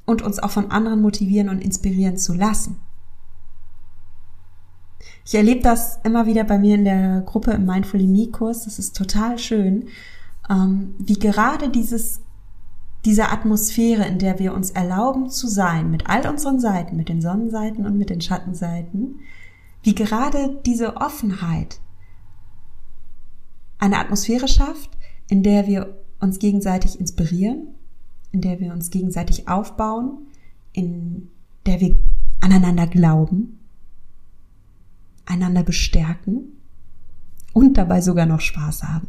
und 0.05 0.21
uns 0.21 0.39
auch 0.39 0.51
von 0.51 0.71
anderen 0.71 1.01
motivieren 1.01 1.49
und 1.49 1.59
inspirieren 1.59 2.17
zu 2.17 2.33
lassen. 2.33 2.77
Ich 5.25 5.35
erlebe 5.35 5.61
das 5.61 5.99
immer 6.03 6.25
wieder 6.25 6.43
bei 6.43 6.57
mir 6.57 6.75
in 6.75 6.85
der 6.85 7.21
Gruppe 7.21 7.51
im 7.51 7.65
Mindfully 7.65 8.07
Me 8.07 8.27
Kurs. 8.27 8.63
Das 8.63 8.79
ist 8.79 8.95
total 8.95 9.37
schön, 9.37 9.89
ähm, 10.49 10.95
wie 10.97 11.19
gerade 11.19 11.69
dieses, 11.69 12.21
diese 13.05 13.29
Atmosphäre, 13.29 14.05
in 14.05 14.19
der 14.19 14.39
wir 14.39 14.53
uns 14.53 14.71
erlauben 14.71 15.29
zu 15.29 15.47
sein, 15.47 15.89
mit 15.89 16.09
all 16.09 16.27
unseren 16.27 16.59
Seiten, 16.59 16.97
mit 16.97 17.09
den 17.09 17.21
Sonnenseiten 17.21 17.85
und 17.85 17.97
mit 17.97 18.09
den 18.09 18.21
Schattenseiten, 18.21 19.19
wie 19.83 19.95
gerade 19.95 20.59
diese 20.65 20.97
Offenheit 20.97 21.79
eine 23.77 23.99
Atmosphäre 23.99 24.47
schafft, 24.47 24.89
in 25.29 25.43
der 25.43 25.67
wir 25.67 25.97
uns 26.19 26.39
gegenseitig 26.39 26.99
inspirieren, 26.99 27.69
in 28.31 28.41
der 28.41 28.59
wir 28.59 28.73
uns 28.73 28.89
gegenseitig 28.89 29.47
aufbauen, 29.47 30.27
in 30.73 31.29
der 31.65 31.79
wir 31.79 31.95
aneinander 32.41 32.87
glauben 32.87 33.59
einander 35.29 35.63
bestärken 35.63 36.57
und 37.53 37.77
dabei 37.77 38.01
sogar 38.01 38.25
noch 38.25 38.41
Spaß 38.41 38.83
haben. 38.83 39.07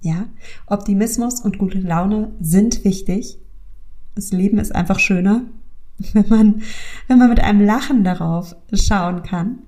Ja, 0.00 0.26
Optimismus 0.66 1.40
und 1.40 1.58
gute 1.58 1.78
Laune 1.78 2.32
sind 2.40 2.84
wichtig. 2.84 3.38
Das 4.14 4.30
Leben 4.30 4.58
ist 4.58 4.74
einfach 4.74 4.98
schöner, 4.98 5.42
wenn 6.12 6.28
man, 6.28 6.62
wenn 7.08 7.18
man 7.18 7.28
mit 7.28 7.40
einem 7.40 7.64
Lachen 7.64 8.04
darauf 8.04 8.54
schauen 8.72 9.22
kann. 9.22 9.58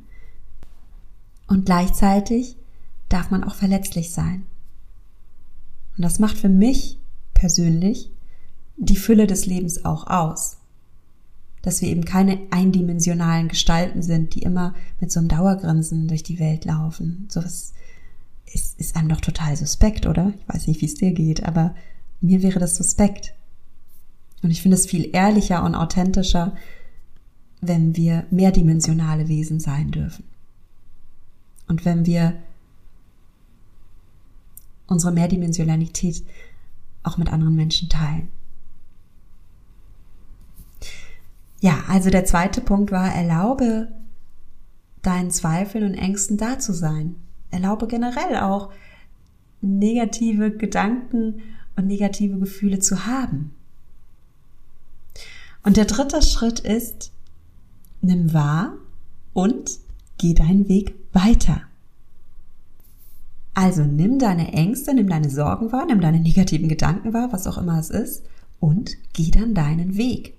Und 1.47 1.67
gleichzeitig 1.67 2.57
darf 3.09 3.31
man 3.31 3.43
auch 3.43 3.55
verletzlich 3.55 4.13
sein. 4.13 4.45
Und 5.97 6.05
das 6.05 6.19
macht 6.19 6.39
für 6.39 6.51
mich 6.51 6.99
persönlich 7.35 8.11
die 8.77 8.97
Fülle 8.97 9.27
des 9.27 9.47
Lebens 9.47 9.85
auch 9.85 10.07
aus 10.07 10.59
dass 11.63 11.83
wir 11.83 11.89
eben 11.89 12.05
keine 12.05 12.39
eindimensionalen 12.51 13.49
Gestalten 13.49 14.03
sind, 14.03 14.35
die 14.35 14.43
immer 14.43 14.75
mit 15.01 15.11
so 15.11 15.21
einem 15.21 15.29
Dauergrinsen 15.29 16.09
durch 16.09 16.23
die 16.23 16.39
Welt 16.39 16.65
laufen. 16.65 17.27
Sowas 17.29 17.75
ist, 18.53 18.79
ist 18.81 18.97
einem 18.97 19.09
doch 19.09 19.21
total 19.21 19.57
suspekt, 19.57 20.07
oder? 20.07 20.33
Ich 20.39 20.55
weiß 20.55 20.67
nicht, 20.67 20.81
wie 20.81 20.87
es 20.87 20.95
dir 20.95 21.13
geht, 21.13 21.45
aber 21.45 21.75
mir 22.21 22.43
wäre 22.43 22.59
das 22.59 22.77
suspekt. 22.77 23.35
Und 24.43 24.51
ich 24.51 24.63
finde 24.63 24.77
es 24.77 24.87
viel 24.87 25.11
ehrlicher 25.13 25.65
und 25.65 25.75
authentischer, 25.75 26.55
wenn 27.61 27.97
wir 27.97 28.27
mehrdimensionale 28.31 29.29
Wesen 29.29 29.61
sein 29.61 29.91
dürfen. 29.91 30.25
Und 31.67 31.85
wenn 31.85 32.07
wir 32.07 32.35
unsere 34.87 35.13
Mehrdimensionalität 35.13 36.25
auch 37.03 37.19
mit 37.19 37.33
anderen 37.33 37.55
Menschen 37.55 37.89
teilen. 37.89 38.29
Ja, 41.61 41.85
also 41.89 42.11
der 42.11 42.25
zweite 42.25 42.61
Punkt 42.61 42.93
war, 42.93 43.13
erlaube 43.13 43.89
deinen 45.03 45.31
Zweifeln 45.31 45.85
und 45.85 45.95
Ängsten 45.95 46.37
da 46.37 46.59
zu 46.59 46.73
sein. 46.73 47.17
Erlaube 47.51 47.87
generell 47.87 48.37
auch 48.37 48.71
negative 49.61 50.51
Gedanken 50.51 51.43
und 51.77 51.87
negative 51.87 52.39
Gefühle 52.39 52.79
zu 52.79 53.07
haben. 53.07 53.55
Und 55.63 55.77
der 55.77 55.87
dritte 55.87 56.23
Schritt 56.23 56.61
ist, 56.61 57.13
nimm 58.01 58.33
wahr 58.33 58.75
und 59.33 59.79
geh 60.19 60.35
deinen 60.35 60.69
Weg 60.69 60.95
weiter. 61.13 61.63
Also 63.55 63.83
nimm 63.83 64.19
deine 64.19 64.53
Ängste, 64.53 64.95
nimm 64.95 65.09
deine 65.09 65.31
Sorgen 65.31 65.73
wahr, 65.73 65.87
nimm 65.87 66.01
deine 66.01 66.21
negativen 66.21 66.69
Gedanken 66.69 67.13
wahr, 67.13 67.33
was 67.33 67.47
auch 67.47 67.59
immer 67.59 67.79
es 67.79 67.91
ist, 67.91 68.25
und 68.61 68.93
geh 69.15 69.31
dann 69.31 69.55
deinen 69.55 69.97
Weg. 69.97 70.35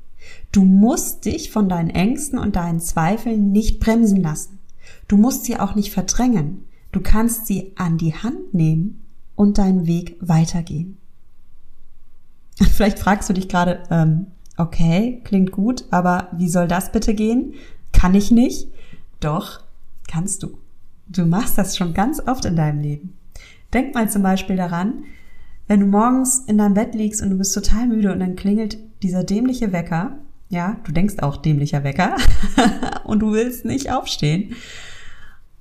Du 0.51 0.63
musst 0.63 1.25
dich 1.25 1.51
von 1.51 1.69
deinen 1.69 1.89
Ängsten 1.89 2.39
und 2.39 2.55
deinen 2.55 2.79
Zweifeln 2.79 3.51
nicht 3.51 3.79
bremsen 3.79 4.21
lassen. 4.21 4.59
Du 5.07 5.17
musst 5.17 5.45
sie 5.45 5.59
auch 5.59 5.75
nicht 5.75 5.91
verdrängen. 5.91 6.65
Du 6.91 7.01
kannst 7.01 7.47
sie 7.47 7.73
an 7.75 7.97
die 7.97 8.13
Hand 8.13 8.53
nehmen 8.53 9.05
und 9.35 9.57
deinen 9.57 9.87
Weg 9.87 10.17
weitergehen. 10.21 10.97
Vielleicht 12.55 12.99
fragst 12.99 13.29
du 13.29 13.33
dich 13.33 13.47
gerade, 13.47 13.83
ähm, 13.89 14.27
okay, 14.57 15.21
klingt 15.23 15.51
gut, 15.51 15.85
aber 15.91 16.29
wie 16.33 16.49
soll 16.49 16.67
das 16.67 16.91
bitte 16.91 17.13
gehen? 17.13 17.53
Kann 17.93 18.15
ich 18.15 18.31
nicht? 18.31 18.67
Doch, 19.19 19.61
kannst 20.07 20.43
du. 20.43 20.57
Du 21.07 21.25
machst 21.25 21.57
das 21.57 21.77
schon 21.77 21.93
ganz 21.93 22.21
oft 22.25 22.45
in 22.45 22.55
deinem 22.55 22.81
Leben. 22.81 23.13
Denk 23.73 23.93
mal 23.93 24.09
zum 24.09 24.23
Beispiel 24.23 24.55
daran, 24.55 25.03
wenn 25.67 25.81
du 25.81 25.85
morgens 25.85 26.39
in 26.47 26.57
deinem 26.57 26.73
Bett 26.73 26.95
liegst 26.95 27.21
und 27.21 27.29
du 27.29 27.37
bist 27.37 27.53
total 27.53 27.87
müde 27.87 28.11
und 28.11 28.19
dann 28.19 28.35
klingelt 28.35 28.77
dieser 29.03 29.23
dämliche 29.23 29.71
Wecker, 29.71 30.17
ja, 30.49 30.77
du 30.83 30.91
denkst 30.91 31.19
auch 31.19 31.37
dämlicher 31.37 31.83
Wecker 31.83 32.15
und 33.03 33.19
du 33.19 33.31
willst 33.33 33.65
nicht 33.65 33.91
aufstehen. 33.91 34.55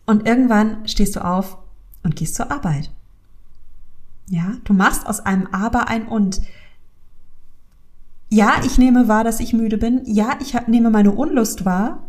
Und 0.09 0.27
irgendwann 0.27 0.89
stehst 0.89 1.17
du 1.17 1.23
auf 1.23 1.59
und 2.03 2.17
gehst 2.17 2.35
zur 2.35 2.51
Arbeit. 2.51 2.91
Ja, 4.31 4.55
du 4.65 4.73
machst 4.73 5.07
aus 5.07 5.21
einem 5.21 5.47
Aber 5.49 5.89
ein 5.89 6.09
Und. 6.09 6.41
Ja, 8.31 8.55
ich 8.65 8.79
nehme 8.79 9.07
wahr, 9.07 9.23
dass 9.23 9.39
ich 9.39 9.53
müde 9.53 9.77
bin. 9.77 10.01
Ja, 10.07 10.39
ich 10.41 10.55
nehme 10.67 10.89
meine 10.89 11.11
Unlust 11.11 11.67
wahr. 11.67 12.05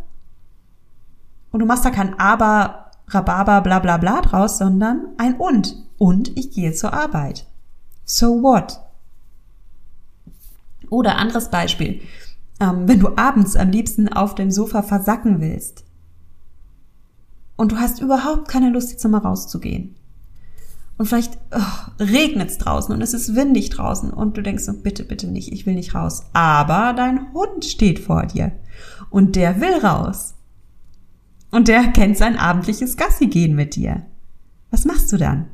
Und 1.52 1.60
du 1.60 1.66
machst 1.66 1.84
da 1.84 1.90
kein 1.90 2.18
Aber, 2.18 2.90
Rhabarber, 3.10 3.60
bla 3.60 3.80
bla 3.80 3.98
bla 3.98 4.22
draus, 4.22 4.60
sondern 4.60 5.08
ein 5.18 5.36
Und. 5.36 5.76
Und 5.98 6.38
ich 6.38 6.52
gehe 6.52 6.72
zur 6.72 6.94
Arbeit. 6.94 7.48
So 8.06 8.42
what? 8.42 8.80
Oder 10.90 11.18
anderes 11.18 11.50
Beispiel. 11.50 12.00
ähm, 12.62 12.88
wenn 12.88 13.02
du 13.02 13.18
abends 13.18 13.58
am 13.58 13.72
liebsten 13.72 14.08
auf 14.08 14.36
dem 14.36 14.52
Sofa 14.52 14.84
versacken 14.84 15.42
willst 15.42 15.84
und 17.60 17.74
du 17.74 17.78
hast 17.78 18.00
überhaupt 18.00 18.48
keine 18.48 18.70
Lust, 18.70 18.90
jetzt 18.90 19.06
mal 19.06 19.18
rauszugehen. 19.18 19.94
Und 20.98 21.08
vielleicht 21.08 21.38
oh, 21.52 21.92
regnet 22.02 22.52
es 22.52 22.58
draußen 22.58 22.96
und 22.96 23.02
es 23.02 23.14
ist 23.14 23.36
windig 23.36 23.70
draußen 23.70 24.12
und 24.12 24.38
du 24.38 24.42
denkst 24.42 24.64
so, 24.64 24.72
bitte, 24.72 25.04
bitte 25.04 25.28
nicht, 25.28 25.52
ich 25.52 25.66
will 25.66 25.74
nicht 25.74 25.94
raus. 25.94 26.24
Aber 26.32 26.94
dein 26.94 27.34
Hund 27.34 27.66
steht 27.66 28.00
vor 28.00 28.26
dir 28.28 28.54
und 29.10 29.36
der 29.36 29.60
will 29.60 29.74
raus. 29.86 30.36
Und 31.52 31.68
der 31.68 31.88
kennt 31.88 32.16
sein 32.16 32.38
abendliches 32.38 32.96
Gassi 32.96 33.28
gehen 33.28 33.56
mit 33.56 33.76
dir. 33.76 34.06
Was 34.72 34.86
machst 34.86 35.12
du 35.12 35.18
dann? 35.18 35.48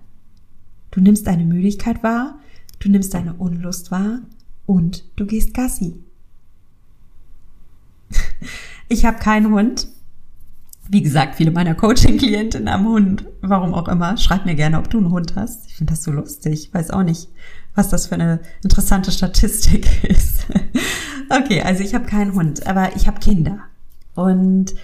Du 0.91 1.01
nimmst 1.01 1.25
deine 1.25 1.43
Müdigkeit 1.43 2.03
wahr, 2.03 2.37
du 2.77 2.89
nimmst 2.89 3.15
deine 3.15 3.33
Unlust 3.33 3.89
wahr 3.89 4.19
und 4.67 5.05
du 5.15 5.25
gehst 5.25 5.55
Gassi. 5.55 5.95
Ich 8.87 9.03
habe 9.03 9.17
keinen 9.17 9.51
Hund. 9.51 9.87
Wie 10.87 11.01
gesagt, 11.01 11.35
viele 11.35 11.51
meiner 11.51 11.73
Coaching-Klientinnen 11.73 12.71
haben 12.71 12.85
Hund. 12.85 13.25
Warum 13.41 13.73
auch 13.73 13.87
immer. 13.87 14.17
Schreib 14.17 14.45
mir 14.45 14.55
gerne, 14.55 14.77
ob 14.77 14.89
du 14.89 14.99
einen 14.99 15.11
Hund 15.11 15.35
hast. 15.35 15.65
Ich 15.67 15.75
finde 15.75 15.93
das 15.93 16.03
so 16.03 16.11
lustig. 16.11 16.67
Ich 16.67 16.73
weiß 16.73 16.91
auch 16.91 17.03
nicht, 17.03 17.29
was 17.73 17.89
das 17.89 18.07
für 18.07 18.15
eine 18.15 18.39
interessante 18.63 19.11
Statistik 19.11 20.03
ist. 20.03 20.45
okay, 21.29 21.61
also 21.61 21.83
ich 21.83 21.95
habe 21.95 22.05
keinen 22.05 22.35
Hund, 22.35 22.67
aber 22.67 22.95
ich 22.95 23.07
habe 23.07 23.19
Kinder. 23.19 23.59
Und 24.13 24.75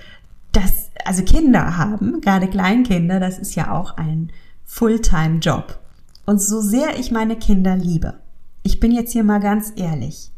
das, 0.51 0.89
also 1.05 1.23
Kinder 1.23 1.77
haben, 1.77 2.19
gerade 2.21 2.47
Kleinkinder, 2.47 3.19
das 3.19 3.39
ist 3.39 3.55
ja 3.55 3.71
auch 3.71 3.97
ein 3.97 4.31
Fulltime-Job. 4.65 5.79
Und 6.25 6.41
so 6.41 6.61
sehr 6.61 6.99
ich 6.99 7.11
meine 7.11 7.35
Kinder 7.35 7.75
liebe, 7.75 8.15
ich 8.63 8.79
bin 8.79 8.91
jetzt 8.91 9.13
hier 9.13 9.23
mal 9.23 9.39
ganz 9.39 9.73
ehrlich, 9.75 10.31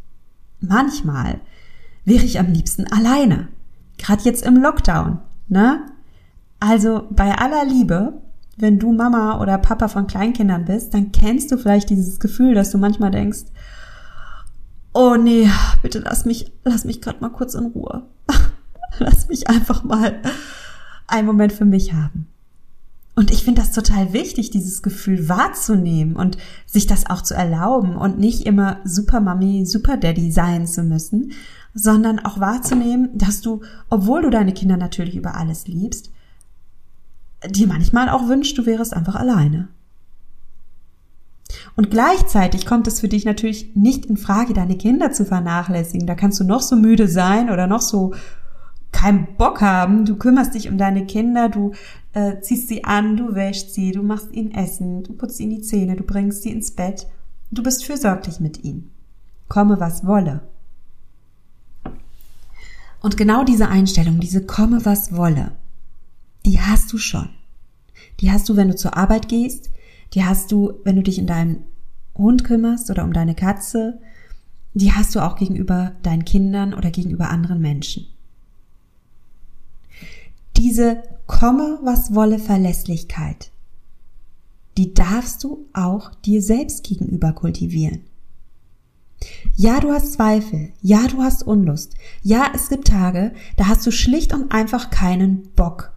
manchmal 0.59 1.39
wäre 2.05 2.23
ich 2.23 2.39
am 2.39 2.51
liebsten 2.51 2.85
alleine. 2.91 3.49
Gerade 3.97 4.23
jetzt 4.23 4.45
im 4.45 4.61
Lockdown, 4.61 5.19
ne? 5.47 5.85
Also 6.59 7.07
bei 7.11 7.35
aller 7.37 7.65
Liebe, 7.65 8.21
wenn 8.57 8.79
du 8.79 8.93
Mama 8.93 9.41
oder 9.41 9.57
Papa 9.57 9.87
von 9.87 10.07
Kleinkindern 10.07 10.65
bist, 10.65 10.93
dann 10.93 11.11
kennst 11.11 11.51
du 11.51 11.57
vielleicht 11.57 11.89
dieses 11.89 12.19
Gefühl, 12.19 12.53
dass 12.53 12.71
du 12.71 12.77
manchmal 12.77 13.11
denkst, 13.11 13.45
oh 14.93 15.15
nee, 15.15 15.49
bitte 15.81 15.99
lass 15.99 16.25
mich, 16.25 16.51
lass 16.63 16.85
mich 16.85 17.01
gerade 17.01 17.19
mal 17.19 17.29
kurz 17.29 17.55
in 17.55 17.65
Ruhe. 17.67 18.03
lass 18.99 19.27
mich 19.27 19.49
einfach 19.49 19.83
mal 19.83 20.21
einen 21.07 21.27
Moment 21.27 21.51
für 21.51 21.65
mich 21.65 21.93
haben. 21.93 22.27
Und 23.15 23.31
ich 23.31 23.43
finde 23.43 23.61
das 23.61 23.71
total 23.71 24.11
wichtig, 24.13 24.49
dieses 24.49 24.81
Gefühl 24.81 25.29
wahrzunehmen 25.29 26.15
und 26.15 26.37
sich 26.65 26.87
das 26.87 27.07
auch 27.09 27.21
zu 27.21 27.35
erlauben 27.35 27.95
und 27.95 28.17
nicht 28.17 28.45
immer 28.45 28.79
Super 28.85 29.19
Mami, 29.19 29.65
Super 29.65 29.97
Daddy 29.97 30.31
sein 30.31 30.65
zu 30.65 30.83
müssen, 30.83 31.31
sondern 31.75 32.19
auch 32.19 32.39
wahrzunehmen, 32.39 33.09
dass 33.13 33.41
du, 33.41 33.61
obwohl 33.89 34.23
du 34.23 34.29
deine 34.31 34.53
Kinder 34.53 34.77
natürlich 34.77 35.15
über 35.15 35.35
alles 35.35 35.67
liebst, 35.67 36.11
dir 37.47 37.67
manchmal 37.67 38.09
auch 38.09 38.27
wünscht, 38.27 38.57
du 38.57 38.65
wärst 38.65 38.93
einfach 38.93 39.15
alleine. 39.15 39.67
Und 41.75 41.91
gleichzeitig 41.91 42.65
kommt 42.65 42.87
es 42.87 42.99
für 42.99 43.07
dich 43.07 43.25
natürlich 43.25 43.75
nicht 43.75 44.05
in 44.05 44.17
Frage, 44.17 44.53
deine 44.53 44.77
Kinder 44.77 45.11
zu 45.11 45.25
vernachlässigen. 45.25 46.07
Da 46.07 46.15
kannst 46.15 46.39
du 46.39 46.43
noch 46.43 46.61
so 46.61 46.75
müde 46.75 47.07
sein 47.07 47.49
oder 47.49 47.67
noch 47.67 47.81
so 47.81 48.13
keinen 48.91 49.35
Bock 49.37 49.61
haben. 49.61 50.05
Du 50.05 50.15
kümmerst 50.15 50.53
dich 50.53 50.69
um 50.69 50.77
deine 50.77 51.05
Kinder, 51.05 51.49
du 51.49 51.73
äh, 52.13 52.39
ziehst 52.41 52.67
sie 52.67 52.83
an, 52.83 53.17
du 53.17 53.35
wäschst 53.35 53.73
sie, 53.73 53.91
du 53.91 54.03
machst 54.03 54.31
ihnen 54.31 54.51
Essen, 54.51 55.03
du 55.03 55.13
putzt 55.13 55.39
ihnen 55.39 55.55
die 55.55 55.61
Zähne, 55.61 55.95
du 55.95 56.03
bringst 56.03 56.43
sie 56.43 56.51
ins 56.51 56.71
Bett. 56.71 57.07
Du 57.51 57.61
bist 57.61 57.85
fürsorglich 57.85 58.39
mit 58.39 58.63
ihnen. 58.63 58.91
Komme, 59.49 59.79
was 59.79 60.05
wolle. 60.05 60.41
Und 63.01 63.17
genau 63.17 63.43
diese 63.43 63.67
Einstellung, 63.67 64.19
diese 64.19 64.45
komme, 64.45 64.85
was 64.85 65.15
wolle, 65.15 65.51
die 66.45 66.61
hast 66.61 66.93
du 66.93 66.97
schon. 66.97 67.29
Die 68.21 68.31
hast 68.31 68.47
du, 68.47 68.55
wenn 68.55 68.69
du 68.69 68.75
zur 68.75 68.95
Arbeit 68.95 69.27
gehst, 69.27 69.69
die 70.13 70.23
hast 70.23 70.51
du, 70.51 70.73
wenn 70.83 70.95
du 70.95 71.03
dich 71.03 71.17
in 71.17 71.27
deinem 71.27 71.63
Hund 72.15 72.43
kümmerst 72.43 72.89
oder 72.89 73.03
um 73.03 73.11
deine 73.11 73.35
Katze, 73.35 73.99
die 74.73 74.93
hast 74.93 75.13
du 75.15 75.19
auch 75.19 75.35
gegenüber 75.35 75.93
deinen 76.03 76.25
Kindern 76.25 76.73
oder 76.73 76.91
gegenüber 76.91 77.29
anderen 77.29 77.59
Menschen 77.59 78.12
diese 80.63 81.03
komme, 81.27 81.79
was 81.83 82.15
wolle 82.15 82.39
Verlässlichkeit, 82.39 83.51
die 84.77 84.93
darfst 84.93 85.43
du 85.43 85.67
auch 85.73 86.15
dir 86.15 86.41
selbst 86.41 86.85
gegenüber 86.85 87.33
kultivieren. 87.33 88.05
Ja, 89.55 89.81
du 89.81 89.91
hast 89.91 90.13
Zweifel. 90.13 90.71
Ja, 90.81 91.07
du 91.07 91.21
hast 91.21 91.43
Unlust. 91.43 91.95
Ja, 92.21 92.49
es 92.55 92.69
gibt 92.69 92.87
Tage, 92.87 93.33
da 93.57 93.67
hast 93.67 93.85
du 93.85 93.91
schlicht 93.91 94.33
und 94.33 94.53
einfach 94.53 94.89
keinen 94.89 95.49
Bock. 95.51 95.91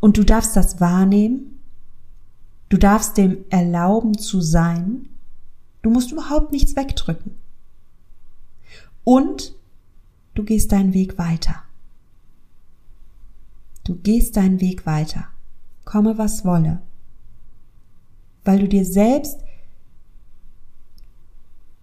Und 0.00 0.16
du 0.16 0.24
darfst 0.24 0.56
das 0.56 0.80
wahrnehmen. 0.80 1.60
Du 2.70 2.78
darfst 2.78 3.18
dem 3.18 3.44
erlauben 3.50 4.16
zu 4.16 4.40
sein. 4.40 5.10
Du 5.82 5.90
musst 5.90 6.12
überhaupt 6.12 6.50
nichts 6.50 6.76
wegdrücken. 6.76 7.32
Und 9.04 9.54
du 10.34 10.44
gehst 10.44 10.72
deinen 10.72 10.94
Weg 10.94 11.18
weiter. 11.18 11.62
Du 13.84 13.96
gehst 13.96 14.36
deinen 14.36 14.60
Weg 14.60 14.86
weiter, 14.86 15.26
komme 15.84 16.18
was 16.18 16.44
wolle, 16.44 16.80
weil 18.44 18.60
du 18.60 18.68
dir 18.68 18.84
selbst 18.84 19.40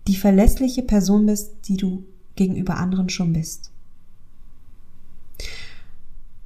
die 0.07 0.15
verlässliche 0.15 0.81
Person 0.81 1.25
bist, 1.25 1.51
die 1.67 1.77
du 1.77 2.05
gegenüber 2.35 2.77
anderen 2.77 3.09
schon 3.09 3.33
bist. 3.33 3.71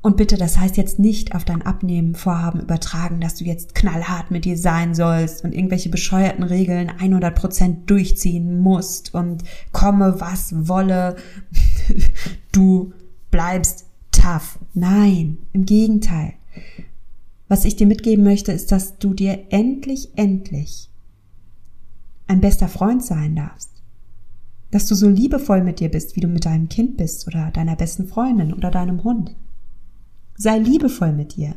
Und 0.01 0.17
bitte, 0.17 0.35
das 0.35 0.59
heißt 0.59 0.75
jetzt 0.75 0.99
nicht 0.99 1.33
auf 1.33 1.45
dein 1.45 1.61
Abnehmen 1.61 2.13
Vorhaben 2.13 2.59
übertragen, 2.59 3.21
dass 3.21 3.35
du 3.35 3.45
jetzt 3.45 3.73
knallhart 3.73 4.31
mit 4.31 4.43
dir 4.43 4.57
sein 4.57 4.93
sollst 4.93 5.45
und 5.45 5.53
irgendwelche 5.53 5.87
bescheuerten 5.87 6.43
Regeln 6.43 6.91
100% 6.91 7.85
durchziehen 7.85 8.59
musst 8.59 9.13
und 9.13 9.43
komme 9.71 10.19
was 10.19 10.67
wolle, 10.67 11.15
du 12.51 12.91
bleibst 13.31 13.85
tough. 14.23 14.59
Nein, 14.73 15.37
im 15.51 15.65
Gegenteil. 15.65 16.33
Was 17.47 17.65
ich 17.65 17.75
dir 17.75 17.87
mitgeben 17.87 18.23
möchte, 18.23 18.51
ist, 18.51 18.71
dass 18.71 18.97
du 18.97 19.13
dir 19.13 19.45
endlich, 19.49 20.09
endlich 20.15 20.89
ein 22.27 22.41
bester 22.41 22.67
Freund 22.67 23.03
sein 23.03 23.35
darfst. 23.35 23.69
Dass 24.71 24.87
du 24.87 24.95
so 24.95 25.09
liebevoll 25.09 25.61
mit 25.61 25.79
dir 25.79 25.89
bist, 25.89 26.15
wie 26.15 26.21
du 26.21 26.27
mit 26.27 26.45
deinem 26.45 26.69
Kind 26.69 26.97
bist 26.97 27.27
oder 27.27 27.51
deiner 27.51 27.75
besten 27.75 28.07
Freundin 28.07 28.53
oder 28.53 28.71
deinem 28.71 29.03
Hund. 29.03 29.35
Sei 30.35 30.57
liebevoll 30.57 31.11
mit 31.11 31.35
dir. 31.35 31.55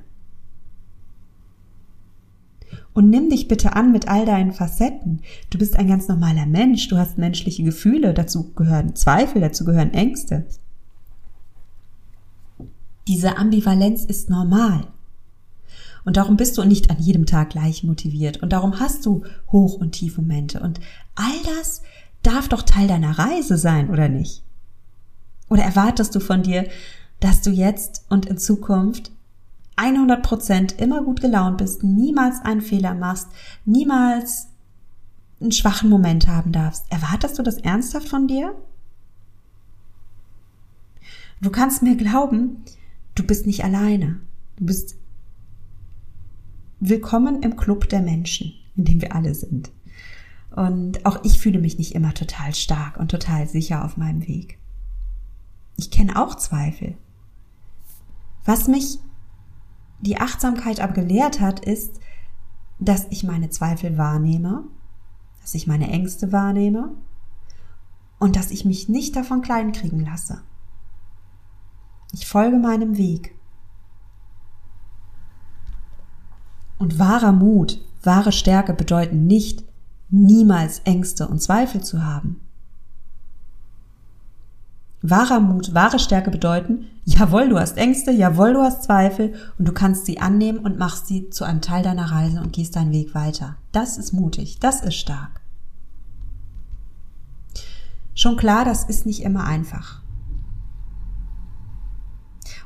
Und 2.93 3.11
nimm 3.11 3.31
dich 3.31 3.47
bitte 3.47 3.75
an 3.75 3.93
mit 3.93 4.09
all 4.09 4.27
deinen 4.27 4.53
Facetten. 4.53 5.21
Du 5.51 5.59
bist 5.59 5.77
ein 5.77 5.87
ganz 5.87 6.09
normaler 6.09 6.47
Mensch, 6.47 6.89
du 6.89 6.97
hast 6.97 7.17
menschliche 7.17 7.63
Gefühle, 7.63 8.13
dazu 8.13 8.53
gehören 8.55 8.97
Zweifel, 8.97 9.41
dazu 9.41 9.65
gehören 9.65 9.95
Ängste. 9.95 10.47
Diese 13.09 13.37
Ambivalenz 13.39 14.05
ist 14.05 14.31
normal. 14.31 14.87
Und 16.05 16.17
darum 16.17 16.37
bist 16.37 16.57
du 16.57 16.65
nicht 16.65 16.91
an 16.91 16.99
jedem 17.01 17.27
Tag 17.27 17.51
gleich 17.51 17.83
motiviert. 17.83 18.43
Und 18.43 18.53
darum 18.53 18.79
hast 18.79 19.05
du 19.07 19.25
Hoch- 19.51 19.75
und 19.75 19.93
Tiefmomente. 19.93 20.61
Und 20.61 20.81
all 21.17 21.57
das 21.57 21.83
darf 22.23 22.49
doch 22.49 22.63
Teil 22.63 22.89
deiner 22.89 23.19
Reise 23.19 23.59
sein, 23.59 23.91
oder 23.91 24.09
nicht? 24.09 24.43
Oder 25.49 25.63
erwartest 25.63 26.15
du 26.15 26.21
von 26.21 26.43
dir, 26.43 26.69
dass 27.21 27.43
du 27.43 27.51
jetzt 27.51 28.05
und 28.09 28.27
in 28.27 28.39
Zukunft 28.39 29.11
100 29.77 30.23
Prozent 30.23 30.81
immer 30.81 31.03
gut 31.03 31.21
gelaunt 31.21 31.59
bist, 31.59 31.83
niemals 31.83 32.41
einen 32.45 32.63
Fehler 32.63 32.95
machst, 32.95 33.29
niemals 33.65 34.49
einen 35.41 35.53
schwachen 35.53 35.91
Moment 35.91 36.29
haben 36.29 36.53
darfst? 36.53 36.85
Erwartest 36.91 37.39
du 37.39 37.43
das 37.43 37.59
ernsthaft 37.59 38.09
von 38.09 38.27
dir? 38.27 38.55
Du 41.41 41.51
kannst 41.51 41.83
mir 41.83 41.97
glauben, 41.97 42.65
Du 43.17 43.23
bist 43.23 43.47
nicht 43.47 43.65
alleine. 43.65 44.21
Du 44.57 44.67
bist 44.67 44.97
willkommen 46.81 47.43
im 47.43 47.57
Club 47.57 47.89
der 47.89 48.03
Menschen, 48.03 48.53
in 48.77 48.85
dem 48.85 49.01
wir 49.01 49.17
alle 49.17 49.35
sind. 49.35 49.73
Und 50.55 51.05
auch 51.07 51.25
ich 51.25 51.39
fühle 51.39 51.59
mich 51.59 51.79
nicht 51.79 51.95
immer 51.95 52.13
total 52.13 52.55
stark 52.55 52.99
und 52.99 53.11
total 53.11 53.49
sicher 53.49 53.85
auf 53.85 53.97
meinem 53.97 54.29
Weg. 54.29 54.59
Ich 55.77 55.91
kenne 55.91 56.23
auch 56.23 56.35
Zweifel. 56.35 56.95
Was 58.45 58.69
mich 58.69 58.99
die 60.01 60.19
Achtsamkeit 60.19 60.81
aber 60.81 60.93
gelehrt 60.93 61.41
hat, 61.41 61.65
ist, 61.65 61.99
dass 62.79 63.07
ich 63.09 63.25
meine 63.25 63.49
Zweifel 63.49 63.97
wahrnehme, 63.97 64.65
dass 65.41 65.55
ich 65.55 65.67
meine 65.67 65.89
Ängste 65.89 66.33
wahrnehme 66.33 66.93
und 68.19 68.37
dass 68.37 68.51
ich 68.51 68.67
mich 68.67 68.91
nicht 68.91 69.17
davon 69.17 69.41
kleinkriegen 69.41 70.01
lasse. 70.01 70.43
Ich 72.13 72.27
folge 72.27 72.57
meinem 72.57 72.97
Weg. 72.97 73.35
Und 76.79 76.99
wahrer 76.99 77.33
Mut, 77.33 77.81
wahre 78.03 78.33
Stärke 78.33 78.75
bedeuten 78.75 79.27
nicht, 79.27 79.65
niemals 80.11 80.81
Ängste 80.81 81.27
und 81.27 81.41
Zweifel 81.41 81.83
zu 81.83 82.05
haben. 82.05 82.41
Wahrer 85.03 85.41
Mut, 85.41 85.75
wahre 85.75 85.99
Stärke 85.99 86.31
bedeuten, 86.31 86.87
jawohl, 87.05 87.49
du 87.49 87.59
hast 87.59 87.77
Ängste, 87.77 88.11
jawohl, 88.11 88.55
du 88.55 88.61
hast 88.61 88.83
Zweifel 88.83 89.35
und 89.59 89.69
du 89.69 89.73
kannst 89.73 90.07
sie 90.07 90.21
annehmen 90.21 90.59
und 90.59 90.79
machst 90.79 91.07
sie 91.07 91.31
zu 91.31 91.45
einem 91.45 91.61
Teil 91.61 91.83
deiner 91.83 92.11
Reise 92.11 92.41
und 92.41 92.53
gehst 92.53 92.77
deinen 92.77 92.93
Weg 92.93 93.15
weiter. 93.15 93.57
Das 93.73 93.99
ist 93.99 94.13
mutig, 94.13 94.59
das 94.59 94.83
ist 94.83 94.97
stark. 94.97 95.41
Schon 98.15 98.37
klar, 98.37 98.65
das 98.65 98.85
ist 98.85 99.07
nicht 99.07 99.23
immer 99.23 99.45
einfach. 99.45 100.01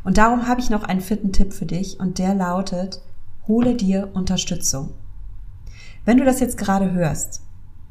Und 0.05 0.19
darum 0.19 0.49
habe 0.49 0.61
ich 0.61 0.71
noch 0.71 0.83
einen 0.83 1.01
vierten 1.01 1.33
Tipp 1.33 1.53
für 1.53 1.67
dich 1.67 2.01
und 2.01 2.19
der 2.19 2.35
lautet, 2.35 3.01
hole 3.47 3.75
dir 3.75 4.11
Unterstützung. 4.15 4.91
Wenn 6.05 6.19
du 6.19 6.25
das 6.25 6.41
jetzt 6.41 6.57
gerade 6.57 6.93
hörst, 6.93 7.43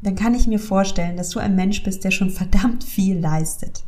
dann 0.02 0.16
kann 0.16 0.34
ich 0.34 0.48
mir 0.48 0.60
vorstellen, 0.60 1.18
dass 1.18 1.30
du 1.30 1.40
ein 1.40 1.56
Mensch 1.56 1.84
bist, 1.84 2.04
der 2.04 2.12
schon 2.12 2.30
verdammt 2.30 2.84
viel 2.84 3.20
leistet. 3.20 3.84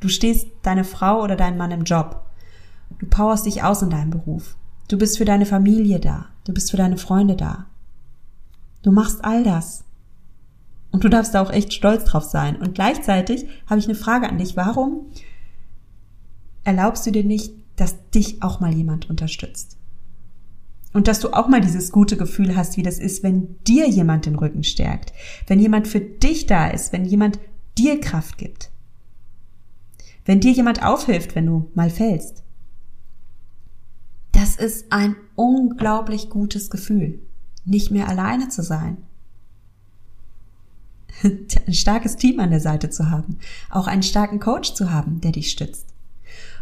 Du 0.00 0.08
stehst 0.08 0.48
deine 0.62 0.84
Frau 0.84 1.22
oder 1.22 1.36
deinen 1.36 1.58
Mann 1.58 1.70
im 1.70 1.84
Job. 1.84 2.22
Du 2.98 3.06
powerst 3.06 3.46
dich 3.46 3.62
aus 3.62 3.82
in 3.82 3.90
deinem 3.90 4.10
Beruf. 4.10 4.56
Du 4.88 4.98
bist 4.98 5.18
für 5.18 5.24
deine 5.24 5.46
Familie 5.46 6.00
da. 6.00 6.26
Du 6.44 6.52
bist 6.52 6.70
für 6.70 6.76
deine 6.76 6.96
Freunde 6.96 7.36
da. 7.36 7.66
Du 8.82 8.92
machst 8.92 9.24
all 9.24 9.42
das. 9.42 9.84
Und 10.92 11.04
du 11.04 11.08
darfst 11.08 11.34
da 11.34 11.42
auch 11.42 11.50
echt 11.50 11.72
stolz 11.72 12.04
drauf 12.04 12.24
sein. 12.24 12.56
Und 12.56 12.74
gleichzeitig 12.74 13.46
habe 13.66 13.80
ich 13.80 13.86
eine 13.86 13.96
Frage 13.96 14.28
an 14.28 14.38
dich. 14.38 14.56
Warum 14.56 15.06
erlaubst 16.66 17.06
du 17.06 17.12
dir 17.12 17.24
nicht, 17.24 17.54
dass 17.76 18.10
dich 18.10 18.42
auch 18.42 18.60
mal 18.60 18.74
jemand 18.74 19.08
unterstützt? 19.08 19.76
Und 20.92 21.08
dass 21.08 21.20
du 21.20 21.30
auch 21.32 21.46
mal 21.46 21.60
dieses 21.60 21.92
gute 21.92 22.16
Gefühl 22.16 22.56
hast, 22.56 22.76
wie 22.76 22.82
das 22.82 22.98
ist, 22.98 23.22
wenn 23.22 23.62
dir 23.64 23.88
jemand 23.88 24.26
den 24.26 24.34
Rücken 24.34 24.64
stärkt, 24.64 25.12
wenn 25.46 25.60
jemand 25.60 25.86
für 25.86 26.00
dich 26.00 26.46
da 26.46 26.68
ist, 26.68 26.92
wenn 26.92 27.04
jemand 27.04 27.38
dir 27.76 28.00
Kraft 28.00 28.38
gibt. 28.38 28.70
Wenn 30.24 30.40
dir 30.40 30.52
jemand 30.52 30.82
aufhilft, 30.82 31.34
wenn 31.34 31.46
du 31.46 31.70
mal 31.74 31.90
fällst. 31.90 32.42
Das 34.32 34.56
ist 34.56 34.90
ein 34.90 35.16
unglaublich 35.34 36.30
gutes 36.30 36.70
Gefühl, 36.70 37.20
nicht 37.64 37.90
mehr 37.90 38.08
alleine 38.08 38.48
zu 38.48 38.62
sein. 38.62 38.98
Ein 41.22 41.74
starkes 41.74 42.16
Team 42.16 42.40
an 42.40 42.50
der 42.50 42.60
Seite 42.60 42.90
zu 42.90 43.10
haben, 43.10 43.38
auch 43.70 43.86
einen 43.86 44.02
starken 44.02 44.40
Coach 44.40 44.74
zu 44.74 44.90
haben, 44.90 45.20
der 45.22 45.32
dich 45.32 45.50
stützt. 45.50 45.95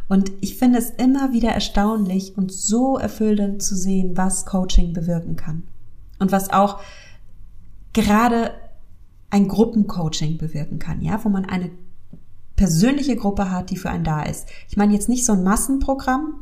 Und 0.08 0.32
ich 0.40 0.56
finde 0.58 0.78
es 0.78 0.90
immer 0.90 1.32
wieder 1.32 1.50
erstaunlich 1.50 2.36
und 2.36 2.52
so 2.52 2.98
erfüllend 2.98 3.62
zu 3.62 3.74
sehen, 3.74 4.16
was 4.16 4.44
Coaching 4.44 4.92
bewirken 4.92 5.36
kann. 5.36 5.62
Und 6.18 6.30
was 6.30 6.52
auch 6.52 6.80
gerade 7.92 8.52
ein 9.30 9.48
Gruppencoaching 9.48 10.38
bewirken 10.38 10.78
kann, 10.78 11.00
ja, 11.00 11.24
wo 11.24 11.28
man 11.28 11.44
eine 11.44 11.70
persönliche 12.56 13.16
Gruppe 13.16 13.50
hat, 13.50 13.70
die 13.70 13.76
für 13.76 13.90
einen 13.90 14.04
da 14.04 14.22
ist. 14.22 14.48
Ich 14.68 14.76
meine 14.76 14.92
jetzt 14.92 15.08
nicht 15.08 15.24
so 15.24 15.32
ein 15.32 15.42
Massenprogramm, 15.42 16.34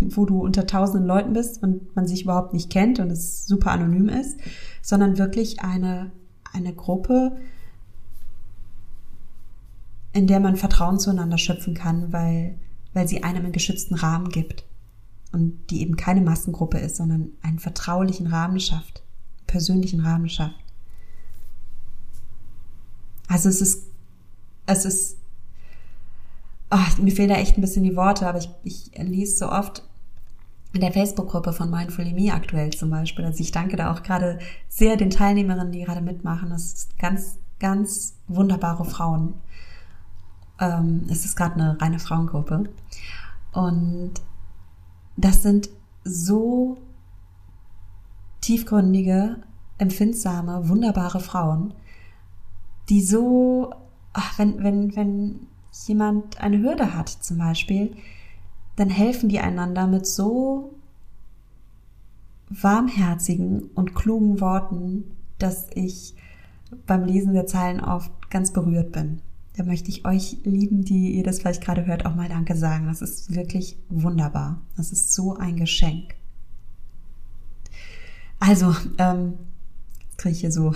wo 0.00 0.24
du 0.24 0.40
unter 0.40 0.66
tausenden 0.66 1.06
Leuten 1.06 1.32
bist 1.32 1.62
und 1.62 1.94
man 1.94 2.06
sich 2.06 2.22
überhaupt 2.22 2.52
nicht 2.52 2.70
kennt 2.70 2.98
und 2.98 3.10
es 3.10 3.46
super 3.46 3.70
anonym 3.70 4.08
ist, 4.08 4.38
sondern 4.82 5.18
wirklich 5.18 5.60
eine, 5.60 6.10
eine 6.52 6.72
Gruppe, 6.72 7.36
in 10.12 10.26
der 10.26 10.40
man 10.40 10.56
Vertrauen 10.56 10.98
zueinander 10.98 11.38
schöpfen 11.38 11.74
kann, 11.74 12.12
weil 12.12 12.56
weil 12.94 13.06
sie 13.08 13.22
einem 13.22 13.44
einen 13.44 13.52
geschützten 13.52 13.94
Rahmen 13.94 14.30
gibt 14.30 14.64
und 15.32 15.70
die 15.70 15.82
eben 15.82 15.96
keine 15.96 16.20
Massengruppe 16.22 16.78
ist, 16.78 16.96
sondern 16.96 17.32
einen 17.42 17.58
vertraulichen 17.58 18.28
Rahmen 18.28 18.60
schafft, 18.60 19.02
persönlichen 19.46 20.00
Rahmen 20.00 20.28
schafft. 20.28 20.64
Also 23.28 23.48
es 23.48 23.60
ist, 23.60 23.86
es 24.66 24.84
ist, 24.84 25.16
oh, 26.70 27.02
mir 27.02 27.12
fehlen 27.12 27.30
da 27.30 27.36
echt 27.36 27.58
ein 27.58 27.62
bisschen 27.62 27.84
die 27.84 27.96
Worte, 27.96 28.26
aber 28.26 28.38
ich, 28.38 28.48
ich 28.62 28.90
lese 28.96 29.36
so 29.36 29.50
oft 29.50 29.82
in 30.72 30.80
der 30.80 30.92
Facebook-Gruppe 30.92 31.52
von 31.52 31.70
Mindfully 31.70 32.12
Me 32.12 32.32
aktuell 32.32 32.70
zum 32.70 32.90
Beispiel. 32.90 33.24
Also 33.24 33.40
ich 33.40 33.52
danke 33.52 33.76
da 33.76 33.92
auch 33.92 34.02
gerade 34.02 34.38
sehr 34.68 34.96
den 34.96 35.10
Teilnehmerinnen, 35.10 35.72
die 35.72 35.84
gerade 35.84 36.00
mitmachen. 36.00 36.50
Das 36.50 36.72
ist 36.72 36.98
ganz, 36.98 37.38
ganz 37.60 38.14
wunderbare 38.26 38.84
Frauen. 38.84 39.34
Ähm, 40.60 41.06
es 41.08 41.24
ist 41.24 41.36
gerade 41.36 41.54
eine 41.54 41.80
reine 41.80 41.98
Frauengruppe. 41.98 42.64
Und 43.52 44.12
das 45.16 45.42
sind 45.42 45.70
so 46.04 46.78
tiefgründige, 48.40 49.38
empfindsame, 49.78 50.68
wunderbare 50.68 51.20
Frauen, 51.20 51.72
die 52.88 53.02
so, 53.02 53.72
ach, 54.12 54.38
wenn, 54.38 54.62
wenn, 54.62 54.96
wenn 54.96 55.46
jemand 55.86 56.40
eine 56.40 56.60
Hürde 56.60 56.94
hat 56.94 57.08
zum 57.08 57.38
Beispiel, 57.38 57.96
dann 58.76 58.90
helfen 58.90 59.28
die 59.28 59.40
einander 59.40 59.86
mit 59.86 60.06
so 60.06 60.74
warmherzigen 62.50 63.70
und 63.74 63.94
klugen 63.94 64.40
Worten, 64.40 65.04
dass 65.38 65.68
ich 65.74 66.14
beim 66.86 67.04
Lesen 67.04 67.32
der 67.32 67.46
Zeilen 67.46 67.80
oft 67.80 68.30
ganz 68.30 68.52
berührt 68.52 68.92
bin. 68.92 69.20
Da 69.56 69.62
möchte 69.62 69.88
ich 69.88 70.04
euch 70.04 70.38
lieben, 70.42 70.84
die 70.84 71.12
ihr 71.12 71.22
das 71.22 71.38
vielleicht 71.38 71.62
gerade 71.62 71.86
hört, 71.86 72.06
auch 72.06 72.16
mal 72.16 72.28
Danke 72.28 72.56
sagen. 72.56 72.86
Das 72.86 73.02
ist 73.02 73.34
wirklich 73.34 73.76
wunderbar. 73.88 74.60
Das 74.76 74.90
ist 74.90 75.14
so 75.14 75.36
ein 75.36 75.56
Geschenk. 75.56 76.16
Also, 78.40 78.74
ähm, 78.98 79.34
jetzt 80.02 80.18
kriege 80.18 80.34
ich 80.34 80.40
hier 80.40 80.50
so. 80.50 80.74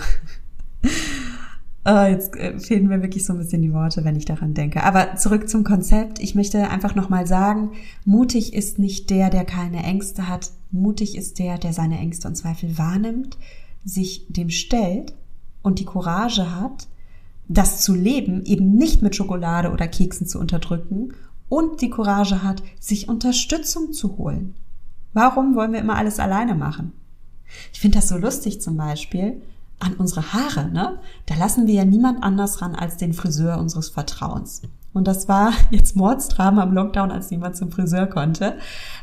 äh, 1.85 2.11
jetzt 2.11 2.37
äh, 2.37 2.57
fehlen 2.57 2.87
mir 2.87 3.01
wirklich 3.01 3.25
so 3.25 3.33
ein 3.33 3.39
bisschen 3.39 3.61
die 3.61 3.73
Worte, 3.73 4.05
wenn 4.05 4.15
ich 4.15 4.23
daran 4.23 4.53
denke. 4.53 4.81
Aber 4.83 5.17
zurück 5.17 5.49
zum 5.49 5.65
Konzept. 5.65 6.19
Ich 6.19 6.33
möchte 6.33 6.69
einfach 6.69 6.95
nochmal 6.95 7.27
sagen, 7.27 7.71
mutig 8.05 8.53
ist 8.53 8.79
nicht 8.79 9.09
der, 9.09 9.29
der 9.29 9.43
keine 9.43 9.83
Ängste 9.83 10.29
hat. 10.29 10.51
Mutig 10.71 11.17
ist 11.17 11.37
der, 11.37 11.57
der 11.57 11.73
seine 11.73 11.99
Ängste 11.99 12.29
und 12.29 12.35
Zweifel 12.35 12.77
wahrnimmt, 12.77 13.37
sich 13.83 14.25
dem 14.29 14.49
stellt 14.49 15.13
und 15.61 15.79
die 15.79 15.85
Courage 15.85 16.55
hat, 16.55 16.87
das 17.49 17.81
zu 17.81 17.95
leben, 17.95 18.45
eben 18.45 18.75
nicht 18.75 19.01
mit 19.01 19.15
Schokolade 19.15 19.71
oder 19.71 19.87
Keksen 19.87 20.27
zu 20.27 20.39
unterdrücken 20.39 21.13
und 21.49 21.81
die 21.81 21.89
Courage 21.89 22.43
hat, 22.43 22.63
sich 22.79 23.09
Unterstützung 23.09 23.91
zu 23.91 24.17
holen. 24.17 24.55
Warum 25.13 25.55
wollen 25.55 25.73
wir 25.73 25.79
immer 25.79 25.95
alles 25.95 26.19
alleine 26.19 26.53
machen? 26.53 26.93
Ich 27.73 27.79
finde 27.79 27.97
das 27.97 28.07
so 28.07 28.17
lustig 28.17 28.61
zum 28.61 28.77
Beispiel 28.77 29.41
an 29.79 29.95
unsere 29.95 30.33
Haare, 30.33 30.69
ne? 30.69 30.99
Da 31.25 31.35
lassen 31.35 31.65
wir 31.65 31.73
ja 31.73 31.85
niemand 31.85 32.21
anders 32.21 32.61
ran 32.61 32.75
als 32.75 32.97
den 32.97 33.13
Friseur 33.13 33.57
unseres 33.57 33.89
Vertrauens. 33.89 34.61
Und 34.93 35.07
das 35.07 35.27
war 35.27 35.53
jetzt 35.71 35.95
Mordsdrama 35.95 36.63
im 36.63 36.73
Lockdown, 36.73 37.11
als 37.11 37.31
niemand 37.31 37.55
zum 37.55 37.71
Friseur 37.71 38.05
konnte, 38.05 38.57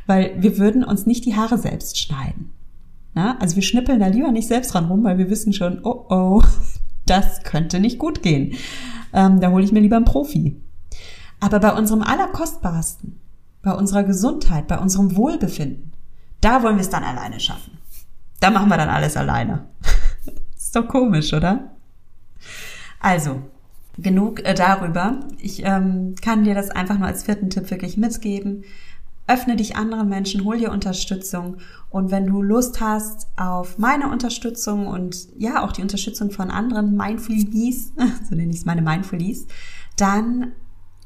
weil 0.06 0.36
wir 0.38 0.58
würden 0.58 0.84
uns 0.84 1.06
nicht 1.06 1.24
die 1.24 1.34
Haare 1.34 1.58
selbst 1.58 1.98
schneiden. 1.98 2.50
Ja, 3.16 3.36
also 3.40 3.56
wir 3.56 3.62
schnippeln 3.62 3.98
da 3.98 4.08
lieber 4.08 4.30
nicht 4.30 4.46
selbst 4.46 4.74
dran 4.74 4.84
rum, 4.84 5.02
weil 5.02 5.16
wir 5.16 5.30
wissen 5.30 5.54
schon, 5.54 5.80
oh 5.82 6.04
oh, 6.10 6.42
das 7.06 7.42
könnte 7.42 7.80
nicht 7.80 7.98
gut 7.98 8.22
gehen. 8.22 8.56
Ähm, 9.12 9.40
da 9.40 9.50
hole 9.50 9.64
ich 9.64 9.72
mir 9.72 9.80
lieber 9.80 9.96
einen 9.96 10.04
Profi. 10.04 10.60
Aber 11.40 11.60
bei 11.60 11.72
unserem 11.72 12.02
Allerkostbarsten, 12.02 13.20
bei 13.62 13.72
unserer 13.72 14.04
Gesundheit, 14.04 14.68
bei 14.68 14.78
unserem 14.78 15.16
Wohlbefinden, 15.16 15.92
da 16.40 16.62
wollen 16.62 16.76
wir 16.76 16.82
es 16.82 16.90
dann 16.90 17.04
alleine 17.04 17.40
schaffen. 17.40 17.78
Da 18.40 18.50
machen 18.50 18.68
wir 18.68 18.76
dann 18.76 18.88
alles 18.88 19.16
alleine. 19.16 19.66
ist 20.56 20.76
doch 20.76 20.86
komisch, 20.86 21.32
oder? 21.32 21.70
Also, 23.00 23.42
genug 23.98 24.44
äh, 24.44 24.54
darüber. 24.54 25.20
Ich 25.38 25.64
ähm, 25.64 26.14
kann 26.20 26.44
dir 26.44 26.54
das 26.54 26.70
einfach 26.70 26.98
nur 26.98 27.08
als 27.08 27.24
vierten 27.24 27.50
Tipp 27.50 27.70
wirklich 27.70 27.96
mitgeben 27.96 28.64
öffne 29.26 29.56
dich 29.56 29.76
anderen 29.76 30.08
Menschen, 30.08 30.44
hol 30.44 30.58
dir 30.58 30.70
Unterstützung. 30.70 31.56
Und 31.90 32.10
wenn 32.10 32.26
du 32.26 32.42
Lust 32.42 32.80
hast 32.80 33.28
auf 33.36 33.78
meine 33.78 34.10
Unterstützung 34.10 34.86
und 34.86 35.28
ja, 35.36 35.64
auch 35.64 35.72
die 35.72 35.82
Unterstützung 35.82 36.30
von 36.30 36.50
anderen 36.50 36.96
Mindfullies, 36.96 37.92
so 38.28 38.34
nenne 38.34 38.50
ich 38.50 38.58
es 38.58 38.64
meine 38.64 38.82
Mindfullies, 38.82 39.46
dann 39.96 40.52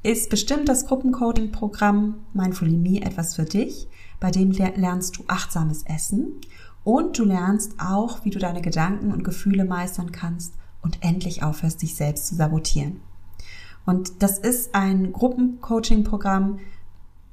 ist 0.02 0.30
bestimmt 0.30 0.68
das 0.68 0.86
Gruppencoding-Programm 0.86 2.14
Mindfully 2.32 2.76
Me 2.76 3.02
etwas 3.02 3.36
für 3.36 3.44
dich. 3.44 3.88
Bei 4.18 4.30
dem 4.30 4.50
lernst 4.52 5.16
du 5.16 5.24
achtsames 5.26 5.82
Essen 5.84 6.32
und 6.84 7.18
du 7.18 7.24
lernst 7.24 7.74
auch, 7.78 8.24
wie 8.24 8.30
du 8.30 8.38
deine 8.38 8.62
Gedanken 8.62 9.12
und 9.12 9.24
Gefühle 9.24 9.64
meistern 9.64 10.12
kannst 10.12 10.54
und 10.82 10.98
endlich 11.02 11.42
aufhörst, 11.42 11.82
dich 11.82 11.94
selbst 11.94 12.26
zu 12.26 12.34
sabotieren. 12.34 13.00
Und 13.86 14.22
das 14.22 14.38
ist 14.38 14.74
ein 14.74 15.12
Gruppencoaching-Programm, 15.12 16.60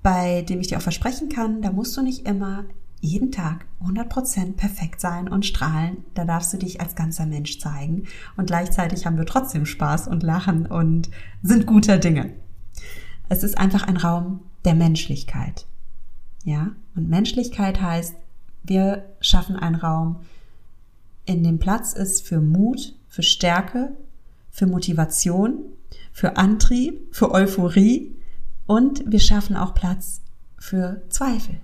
bei 0.08 0.44
dem 0.44 0.62
ich 0.62 0.68
dir 0.68 0.78
auch 0.78 0.82
versprechen 0.82 1.28
kann, 1.28 1.62
da 1.62 1.70
musst 1.70 1.98
du 1.98 2.02
nicht 2.02 2.26
immer 2.26 2.64
jeden 3.02 3.30
Tag 3.30 3.66
100% 3.84 4.54
perfekt 4.54 5.02
sein 5.02 5.28
und 5.28 5.46
strahlen. 5.46 6.06
Da 6.14 6.24
darfst 6.24 6.54
du 6.54 6.58
dich 6.58 6.80
als 6.80 6.96
ganzer 6.96 7.26
Mensch 7.26 7.60
zeigen. 7.60 8.04
Und 8.38 8.46
gleichzeitig 8.46 9.06
haben 9.06 9.18
wir 9.18 9.26
trotzdem 9.26 9.66
Spaß 9.66 10.08
und 10.08 10.24
lachen 10.24 10.66
und 10.66 11.10
sind 11.44 11.66
guter 11.66 11.98
Dinge. 11.98 12.32
Es 13.28 13.44
ist 13.44 13.58
einfach 13.58 13.84
ein 13.86 13.98
Raum 13.98 14.40
der 14.64 14.76
Menschlichkeit. 14.76 15.66
Ja? 16.46 16.72
Und 16.96 17.10
Menschlichkeit 17.10 17.82
heißt, 17.82 18.16
wir 18.64 19.10
schaffen 19.20 19.58
einen 19.58 19.76
Raum, 19.76 20.22
in 21.26 21.44
dem 21.44 21.60
Platz 21.60 21.92
ist 21.92 22.26
für 22.26 22.40
Mut, 22.40 22.96
für 23.10 23.24
Stärke, 23.24 23.92
für 24.52 24.68
Motivation 24.68 25.66
für 26.18 26.36
Antrieb, 26.36 27.14
für 27.16 27.32
Euphorie 27.32 28.16
und 28.68 29.04
wir 29.10 29.20
schaffen 29.20 29.56
auch 29.56 29.74
Platz 29.74 30.22
für 30.60 31.02
Zweifel 31.10 31.60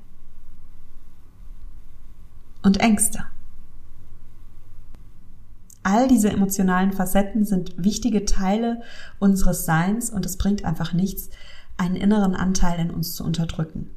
und 2.64 2.78
Ängste. 2.78 3.26
All 5.84 6.08
diese 6.08 6.30
emotionalen 6.30 6.94
Facetten 6.94 7.46
sind 7.46 7.76
wichtige 7.78 8.24
Teile 8.24 8.82
unseres 9.20 9.66
Seins 9.66 10.10
und 10.10 10.26
es 10.26 10.38
bringt 10.38 10.64
einfach 10.64 10.94
nichts, 10.94 11.30
einen 11.76 11.98
inneren 11.98 12.36
Anteil 12.36 12.80
in 12.80 12.90
uns 12.90 13.16
zu 13.16 13.26
unterdrücken. 13.26 13.90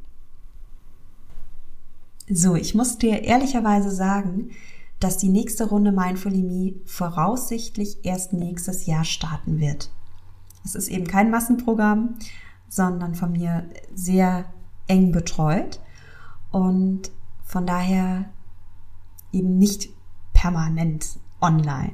So, 2.28 2.56
ich 2.56 2.74
muss 2.74 2.98
dir 2.98 3.22
ehrlicherweise 3.22 3.92
sagen, 3.92 4.50
dass 4.98 5.18
die 5.18 5.28
nächste 5.28 5.68
Runde 5.68 5.92
Mindfully 5.92 6.80
voraussichtlich 6.86 7.98
erst 8.02 8.32
nächstes 8.32 8.86
Jahr 8.86 9.04
starten 9.04 9.60
wird. 9.60 9.90
Es 10.64 10.74
ist 10.74 10.88
eben 10.88 11.06
kein 11.06 11.30
Massenprogramm, 11.30 12.16
sondern 12.68 13.14
von 13.14 13.32
mir 13.32 13.68
sehr 13.94 14.46
eng 14.86 15.12
betreut 15.12 15.80
und 16.50 17.10
von 17.44 17.66
daher 17.66 18.26
eben 19.32 19.58
nicht 19.58 19.88
permanent 20.32 21.18
online. 21.40 21.92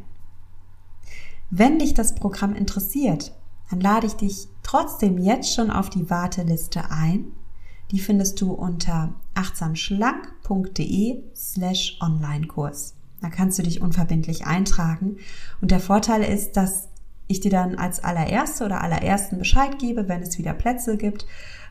Wenn 1.51 1.79
dich 1.79 1.95
das 1.95 2.15
Programm 2.15 2.55
interessiert, 2.55 3.33
dann 3.71 3.81
lade 3.81 4.07
ich 4.07 4.15
dich 4.15 4.49
trotzdem 4.63 5.19
jetzt 5.19 5.55
schon 5.55 5.71
auf 5.71 5.91
die 5.91 6.09
Warteliste 6.11 6.91
ein. 6.91 7.27
Die 7.91 7.99
findest 7.99 8.41
du 8.41 8.53
unter 8.53 9.15
achtsamschlank.de 9.35 11.23
slash 11.35 11.99
Online-Kurs. 12.01 12.95
Da 13.21 13.29
kannst 13.29 13.59
du 13.59 13.63
dich 13.63 13.81
unverbindlich 13.81 14.47
eintragen. 14.47 15.17
Und 15.61 15.71
der 15.71 15.81
Vorteil 15.81 16.23
ist, 16.23 16.57
dass 16.57 16.89
ich 17.33 17.41
dir 17.41 17.51
dann 17.51 17.77
als 17.77 18.03
allererste 18.03 18.65
oder 18.65 18.83
allerersten 18.83 19.39
Bescheid 19.39 19.79
gebe, 19.79 20.09
wenn 20.09 20.23
es 20.23 20.39
wieder 20.39 20.55
Plätze 20.55 20.97
gibt, 20.97 21.27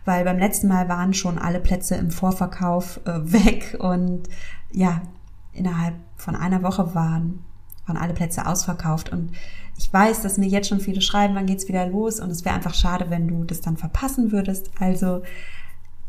weil 0.05 0.25
beim 0.25 0.39
letzten 0.39 0.67
Mal 0.67 0.89
waren 0.89 1.13
schon 1.13 1.37
alle 1.37 1.59
Plätze 1.59 1.95
im 1.95 2.11
Vorverkauf 2.11 2.99
äh, 3.05 3.11
weg 3.31 3.77
und 3.79 4.23
ja, 4.71 5.01
innerhalb 5.53 5.95
von 6.17 6.35
einer 6.35 6.63
Woche 6.63 6.95
waren 6.95 7.43
waren 7.85 8.01
alle 8.01 8.13
Plätze 8.13 8.45
ausverkauft. 8.45 9.11
Und 9.11 9.31
ich 9.77 9.91
weiß, 9.91 10.21
dass 10.21 10.37
mir 10.37 10.47
jetzt 10.47 10.69
schon 10.69 10.79
viele 10.79 11.01
schreiben, 11.01 11.35
wann 11.35 11.47
geht's 11.47 11.67
wieder 11.67 11.85
los? 11.87 12.21
Und 12.21 12.29
es 12.29 12.45
wäre 12.45 12.55
einfach 12.55 12.73
schade, 12.73 13.09
wenn 13.09 13.27
du 13.27 13.43
das 13.43 13.59
dann 13.61 13.75
verpassen 13.77 14.31
würdest. 14.31 14.71
Also, 14.79 15.21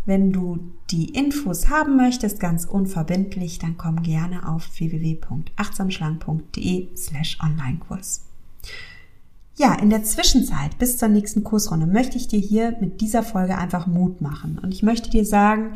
wenn 0.04 0.32
du 0.32 0.72
die 0.90 1.10
Infos 1.10 1.68
haben 1.68 1.96
möchtest, 1.96 2.40
ganz 2.40 2.64
unverbindlich, 2.64 3.60
dann 3.60 3.78
komm 3.78 4.02
gerne 4.02 4.48
auf 4.48 4.68
www.achtsamschlank.de 4.78 6.96
slash 6.96 7.38
Online-Kurs. 7.40 8.24
Ja, 9.62 9.75
in 9.75 9.90
der 9.90 10.03
Zwischenzeit 10.03 10.77
bis 10.81 10.98
zur 10.98 11.07
nächsten 11.07 11.44
Kursrunde 11.44 11.87
möchte 11.87 12.16
ich 12.16 12.27
dir 12.27 12.40
hier 12.40 12.77
mit 12.81 13.01
dieser 13.01 13.22
Folge 13.22 13.57
einfach 13.57 13.87
Mut 13.87 14.20
machen. 14.20 14.59
Und 14.61 14.75
ich 14.75 14.83
möchte 14.83 15.09
dir 15.09 15.25
sagen, 15.25 15.75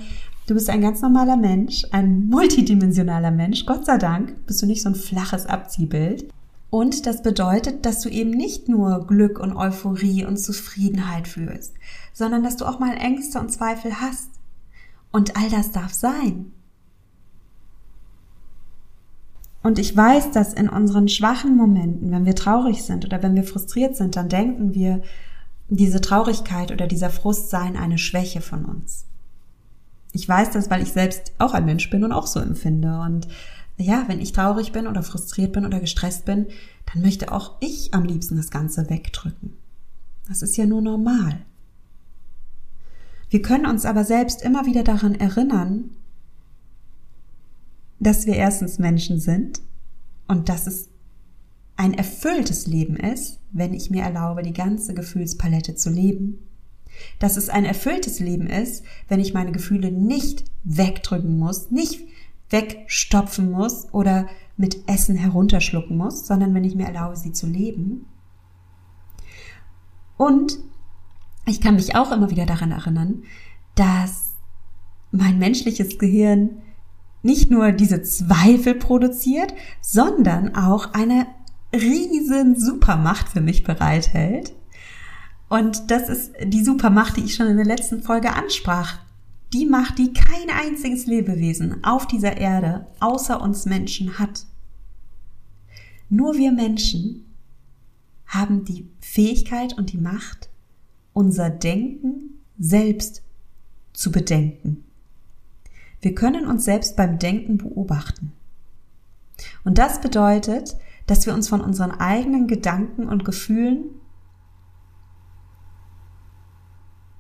Du 0.49 0.55
bist 0.55 0.70
ein 0.70 0.81
ganz 0.81 1.03
normaler 1.03 1.37
Mensch, 1.37 1.85
ein 1.90 2.27
multidimensionaler 2.29 3.33
Mensch. 3.33 3.66
Gott 3.66 3.85
sei 3.85 3.99
Dank 3.99 4.46
bist 4.46 4.62
du 4.62 4.66
nicht 4.66 4.83
so 4.83 4.88
ein 4.88 4.94
flaches 4.94 5.46
Abziehbild. 5.46 6.29
Und 6.70 7.07
das 7.07 7.22
bedeutet, 7.22 7.85
dass 7.85 8.01
du 8.01 8.09
eben 8.09 8.31
nicht 8.31 8.68
nur 8.68 9.07
Glück 9.07 9.38
und 9.40 9.57
Euphorie 9.57 10.25
und 10.25 10.37
Zufriedenheit 10.37 11.27
fühlst, 11.27 11.75
sondern 12.12 12.42
dass 12.44 12.57
du 12.57 12.64
auch 12.64 12.79
mal 12.81 12.96
Ängste 12.96 13.40
und 13.40 13.53
Zweifel 13.53 14.01
hast. 14.01 14.31
Und 15.12 15.37
all 15.37 15.49
das 15.51 15.70
darf 15.70 15.92
sein. 15.92 16.53
Und 19.66 19.81
ich 19.81 19.96
weiß, 19.96 20.31
dass 20.31 20.55
in 20.55 20.68
unseren 20.68 21.09
schwachen 21.09 21.57
Momenten, 21.57 22.12
wenn 22.12 22.24
wir 22.24 22.37
traurig 22.37 22.85
sind 22.85 23.05
oder 23.05 23.20
wenn 23.24 23.35
wir 23.35 23.42
frustriert 23.42 23.96
sind, 23.96 24.14
dann 24.14 24.29
denken 24.29 24.74
wir, 24.74 25.02
diese 25.68 26.00
Traurigkeit 26.00 26.70
oder 26.70 26.87
dieser 26.87 27.11
Frust 27.11 27.50
seien 27.50 27.76
eine 27.76 27.98
Schwäche 27.98 28.40
von 28.40 28.64
uns. 28.64 29.07
Ich 30.12 30.29
weiß 30.29 30.52
das, 30.52 30.70
weil 30.70 30.83
ich 30.83 30.92
selbst 30.92 31.33
auch 31.38 31.52
ein 31.52 31.64
Mensch 31.64 31.90
bin 31.90 32.05
und 32.05 32.12
auch 32.12 32.29
so 32.29 32.38
empfinde. 32.38 33.00
Und 33.00 33.26
ja, 33.76 34.05
wenn 34.07 34.20
ich 34.20 34.31
traurig 34.31 34.70
bin 34.70 34.87
oder 34.87 35.02
frustriert 35.02 35.52
bin 35.52 35.66
oder 35.66 35.81
gestresst 35.81 36.26
bin, 36.26 36.46
dann 36.92 37.02
möchte 37.02 37.33
auch 37.33 37.57
ich 37.59 37.92
am 37.92 38.05
liebsten 38.05 38.37
das 38.37 38.52
Ganze 38.52 38.88
wegdrücken. 38.88 39.55
Das 40.29 40.42
ist 40.42 40.57
ja 40.57 40.66
nur 40.66 40.81
normal. 40.81 41.40
Wir 43.31 43.42
können 43.42 43.66
uns 43.66 43.85
aber 43.85 44.05
selbst 44.05 44.42
immer 44.42 44.64
wieder 44.64 44.85
daran 44.85 45.16
erinnern, 45.16 45.90
dass 47.98 48.26
wir 48.26 48.35
erstens 48.37 48.78
Menschen 48.78 49.20
sind 49.20 49.61
und 50.28 50.48
dass 50.48 50.66
es 50.66 50.88
ein 51.76 51.94
erfülltes 51.94 52.66
Leben 52.66 52.96
ist, 52.96 53.40
wenn 53.52 53.74
ich 53.74 53.90
mir 53.90 54.02
erlaube, 54.02 54.42
die 54.42 54.52
ganze 54.52 54.94
Gefühlspalette 54.94 55.74
zu 55.74 55.90
leben 55.90 56.38
dass 57.18 57.37
es 57.37 57.48
ein 57.48 57.64
erfülltes 57.64 58.20
Leben 58.20 58.46
ist, 58.46 58.85
wenn 59.09 59.20
ich 59.20 59.35
meine 59.35 59.52
Gefühle 59.52 59.90
nicht 59.90 60.44
wegdrücken 60.64 61.38
muss, 61.38 61.70
nicht 61.70 62.00
wegstopfen 62.50 63.50
muss 63.50 63.92
oder 63.92 64.26
mit 64.56 64.88
Essen 64.88 65.16
herunterschlucken 65.16 65.96
muss, 65.96 66.26
sondern 66.26 66.54
wenn 66.54 66.64
ich 66.64 66.74
mir 66.74 66.87
erlaube, 66.87 67.16
sie 67.16 67.32
zu 67.32 67.46
leben. 67.46 68.06
Und 70.16 70.59
ich 71.46 71.61
kann 71.61 71.74
mich 71.74 71.94
auch 71.94 72.12
immer 72.12 72.30
wieder 72.30 72.46
daran 72.46 72.72
erinnern, 72.72 73.22
dass 73.74 74.35
mein 75.11 75.38
menschliches 75.38 75.98
Gehirn 75.98 76.62
nicht 77.26 77.50
nur 77.50 77.72
diese 77.72 78.02
Zweifel 78.02 78.74
produziert, 78.74 79.52
sondern 79.82 80.54
auch 80.54 80.94
eine 80.94 81.26
riesen 81.74 82.58
Supermacht 82.58 83.28
für 83.28 83.42
mich 83.42 83.64
bereithält, 83.64 84.54
und 85.48 85.90
das 85.90 86.08
ist 86.08 86.32
die 86.42 86.64
Supermacht, 86.64 87.16
die 87.16 87.22
ich 87.22 87.34
schon 87.34 87.46
in 87.46 87.56
der 87.56 87.66
letzten 87.66 88.02
Folge 88.02 88.32
ansprach. 88.32 88.98
Die 89.52 89.66
Macht, 89.66 89.98
die 89.98 90.12
kein 90.12 90.50
einziges 90.50 91.06
Lebewesen 91.06 91.84
auf 91.84 92.06
dieser 92.06 92.36
Erde 92.36 92.86
außer 92.98 93.40
uns 93.40 93.64
Menschen 93.64 94.18
hat. 94.18 94.44
Nur 96.08 96.34
wir 96.34 96.50
Menschen 96.50 97.26
haben 98.26 98.64
die 98.64 98.88
Fähigkeit 99.00 99.78
und 99.78 99.92
die 99.92 99.98
Macht, 99.98 100.48
unser 101.12 101.48
Denken 101.48 102.40
selbst 102.58 103.22
zu 103.92 104.10
bedenken. 104.10 104.84
Wir 106.00 106.14
können 106.14 106.46
uns 106.46 106.64
selbst 106.64 106.96
beim 106.96 107.18
Denken 107.18 107.59
beobachten. 107.59 108.32
Und 109.64 109.78
das 109.78 110.00
bedeutet, 110.00 110.76
dass 111.06 111.26
wir 111.26 111.35
uns 111.35 111.48
von 111.48 111.61
unseren 111.61 111.92
eigenen 111.92 112.46
Gedanken 112.46 113.09
und 113.09 113.24
Gefühlen 113.24 113.85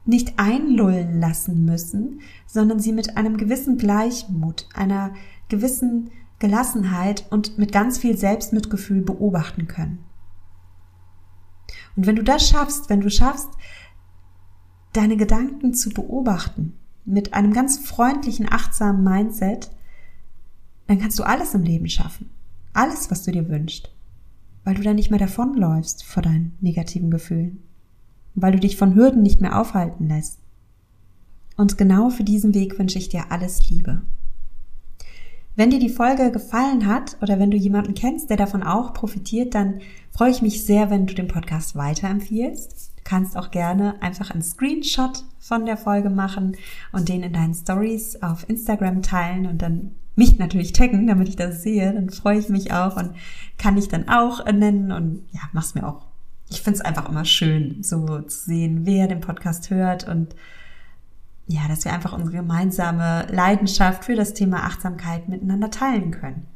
nicht 0.04 0.38
einlullen 0.38 1.20
lassen 1.20 1.64
müssen, 1.64 2.20
sondern 2.46 2.78
sie 2.78 2.92
mit 2.92 3.16
einem 3.16 3.36
gewissen 3.36 3.76
Gleichmut, 3.76 4.68
einer 4.72 5.14
gewissen 5.48 6.10
Gelassenheit 6.38 7.26
und 7.30 7.58
mit 7.58 7.72
ganz 7.72 7.98
viel 7.98 8.16
Selbstmitgefühl 8.16 9.02
beobachten 9.02 9.66
können. 9.66 10.04
Und 11.96 12.06
wenn 12.06 12.16
du 12.16 12.22
das 12.22 12.48
schaffst, 12.48 12.88
wenn 12.88 13.00
du 13.00 13.10
schaffst, 13.10 13.48
deine 14.92 15.16
Gedanken 15.16 15.74
zu 15.74 15.90
beobachten, 15.90 16.74
mit 17.06 17.32
einem 17.32 17.52
ganz 17.52 17.78
freundlichen, 17.78 18.46
achtsamen 18.50 19.02
Mindset, 19.02 19.70
dann 20.86 20.98
kannst 20.98 21.18
du 21.18 21.22
alles 21.22 21.54
im 21.54 21.62
Leben 21.62 21.88
schaffen. 21.88 22.30
Alles, 22.72 23.10
was 23.10 23.22
du 23.22 23.32
dir 23.32 23.48
wünschst. 23.48 23.90
Weil 24.64 24.74
du 24.74 24.82
dann 24.82 24.96
nicht 24.96 25.10
mehr 25.10 25.18
davonläufst 25.18 26.04
vor 26.04 26.22
deinen 26.22 26.56
negativen 26.60 27.10
Gefühlen 27.10 27.62
weil 28.36 28.52
du 28.52 28.60
dich 28.60 28.76
von 28.76 28.94
Hürden 28.94 29.22
nicht 29.22 29.40
mehr 29.40 29.58
aufhalten 29.58 30.08
lässt. 30.08 30.38
Und 31.56 31.78
genau 31.78 32.10
für 32.10 32.22
diesen 32.22 32.54
Weg 32.54 32.78
wünsche 32.78 32.98
ich 32.98 33.08
dir 33.08 33.32
alles 33.32 33.68
Liebe. 33.70 34.02
Wenn 35.56 35.70
dir 35.70 35.78
die 35.78 35.88
Folge 35.88 36.30
gefallen 36.30 36.86
hat 36.86 37.16
oder 37.22 37.38
wenn 37.38 37.50
du 37.50 37.56
jemanden 37.56 37.94
kennst, 37.94 38.28
der 38.28 38.36
davon 38.36 38.62
auch 38.62 38.92
profitiert, 38.92 39.54
dann 39.54 39.80
freue 40.10 40.30
ich 40.30 40.42
mich 40.42 40.66
sehr, 40.66 40.90
wenn 40.90 41.06
du 41.06 41.14
den 41.14 41.28
Podcast 41.28 41.74
weiterempfiehlst. 41.74 42.92
Kannst 43.06 43.36
auch 43.36 43.50
gerne 43.50 43.94
einfach 44.02 44.30
einen 44.30 44.42
Screenshot 44.42 45.24
von 45.38 45.64
der 45.64 45.78
Folge 45.78 46.10
machen 46.10 46.56
und 46.92 47.08
den 47.08 47.22
in 47.22 47.32
deinen 47.32 47.54
Stories 47.54 48.20
auf 48.22 48.48
Instagram 48.48 49.00
teilen 49.00 49.46
und 49.46 49.62
dann 49.62 49.92
mich 50.16 50.38
natürlich 50.38 50.72
taggen, 50.72 51.06
damit 51.06 51.28
ich 51.28 51.36
das 51.36 51.62
sehe. 51.62 51.92
Dann 51.94 52.10
freue 52.10 52.38
ich 52.38 52.48
mich 52.48 52.72
auch 52.72 52.96
und 52.96 53.12
kann 53.58 53.78
ich 53.78 53.88
dann 53.88 54.08
auch 54.08 54.44
nennen 54.44 54.92
und 54.92 55.22
ja, 55.32 55.40
mach's 55.52 55.74
mir 55.74 55.86
auch 55.86 56.06
ich 56.48 56.62
finde 56.62 56.78
es 56.78 56.84
einfach 56.84 57.08
immer 57.08 57.24
schön, 57.24 57.82
so 57.82 58.20
zu 58.20 58.44
sehen, 58.44 58.86
wer 58.86 59.08
den 59.08 59.20
Podcast 59.20 59.70
hört 59.70 60.06
und 60.08 60.34
ja, 61.48 61.68
dass 61.68 61.84
wir 61.84 61.92
einfach 61.92 62.12
unsere 62.12 62.36
gemeinsame 62.36 63.26
Leidenschaft 63.30 64.04
für 64.04 64.16
das 64.16 64.34
Thema 64.34 64.64
Achtsamkeit 64.64 65.28
miteinander 65.28 65.70
teilen 65.70 66.10
können. 66.10 66.46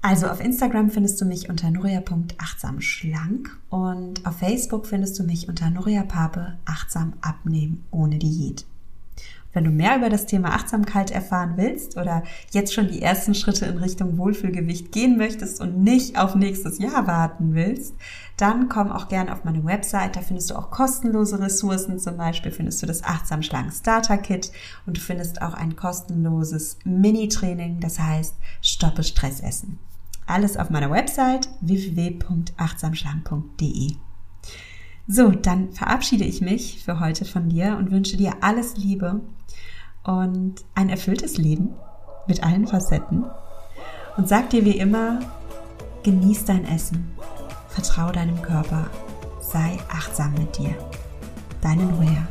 Also 0.00 0.28
auf 0.28 0.40
Instagram 0.40 0.90
findest 0.90 1.20
du 1.20 1.24
mich 1.24 1.50
unter 1.50 1.70
nuria.achtsamschlank 1.70 3.58
und 3.68 4.24
auf 4.26 4.38
Facebook 4.38 4.86
findest 4.86 5.18
du 5.18 5.24
mich 5.24 5.48
unter 5.48 5.70
Nuria 5.70 6.04
Pape 6.04 6.56
achtsam 6.64 7.14
abnehmen 7.20 7.84
ohne 7.90 8.18
Diät. 8.18 8.64
Wenn 9.52 9.64
du 9.64 9.70
mehr 9.70 9.96
über 9.96 10.08
das 10.08 10.26
Thema 10.26 10.50
Achtsamkeit 10.50 11.10
erfahren 11.10 11.54
willst 11.56 11.96
oder 11.96 12.22
jetzt 12.52 12.72
schon 12.74 12.86
die 12.86 13.02
ersten 13.02 13.34
Schritte 13.34 13.66
in 13.66 13.78
Richtung 13.78 14.16
Wohlfühlgewicht 14.18 14.92
gehen 14.92 15.16
möchtest 15.16 15.60
und 15.60 15.82
nicht 15.82 16.16
auf 16.16 16.36
nächstes 16.36 16.78
Jahr 16.78 17.08
warten 17.08 17.54
willst, 17.54 17.94
dann 18.36 18.68
komm 18.68 18.92
auch 18.92 19.08
gerne 19.08 19.32
auf 19.32 19.42
meine 19.42 19.64
Website. 19.64 20.14
Da 20.14 20.20
findest 20.20 20.50
du 20.50 20.54
auch 20.54 20.70
kostenlose 20.70 21.40
Ressourcen. 21.40 21.98
Zum 21.98 22.18
Beispiel 22.18 22.52
findest 22.52 22.80
du 22.82 22.86
das 22.86 23.02
Achtsam 23.02 23.42
Schlangen 23.42 23.72
Starter 23.72 24.18
Kit 24.18 24.52
und 24.86 24.96
du 24.96 25.00
findest 25.00 25.42
auch 25.42 25.54
ein 25.54 25.74
kostenloses 25.74 26.78
Mini-Training, 26.84 27.80
das 27.80 27.98
heißt 27.98 28.34
Stoppe 28.62 29.02
Stress 29.02 29.40
essen. 29.40 29.80
Alles 30.28 30.56
auf 30.56 30.70
meiner 30.70 30.90
Website 30.90 31.48
www.achtsamschlangen.de. 31.62 33.94
So, 35.06 35.30
dann 35.30 35.72
verabschiede 35.72 36.24
ich 36.24 36.40
mich 36.42 36.84
für 36.84 37.00
heute 37.00 37.24
von 37.24 37.48
dir 37.48 37.78
und 37.78 37.90
wünsche 37.90 38.18
dir 38.18 38.34
alles 38.42 38.76
Liebe 38.76 39.22
und 40.04 40.56
ein 40.74 40.90
erfülltes 40.90 41.38
Leben 41.38 41.70
mit 42.26 42.44
allen 42.44 42.66
Facetten. 42.66 43.24
Und 44.18 44.28
sag 44.28 44.50
dir 44.50 44.66
wie 44.66 44.78
immer, 44.78 45.20
genieß 46.02 46.44
dein 46.44 46.66
Essen, 46.66 47.10
vertrau 47.68 48.12
deinem 48.12 48.42
Körper, 48.42 48.90
sei 49.40 49.78
achtsam 49.88 50.34
mit 50.34 50.58
dir. 50.58 50.74
Deine 51.62 51.84
Noea. 51.84 52.28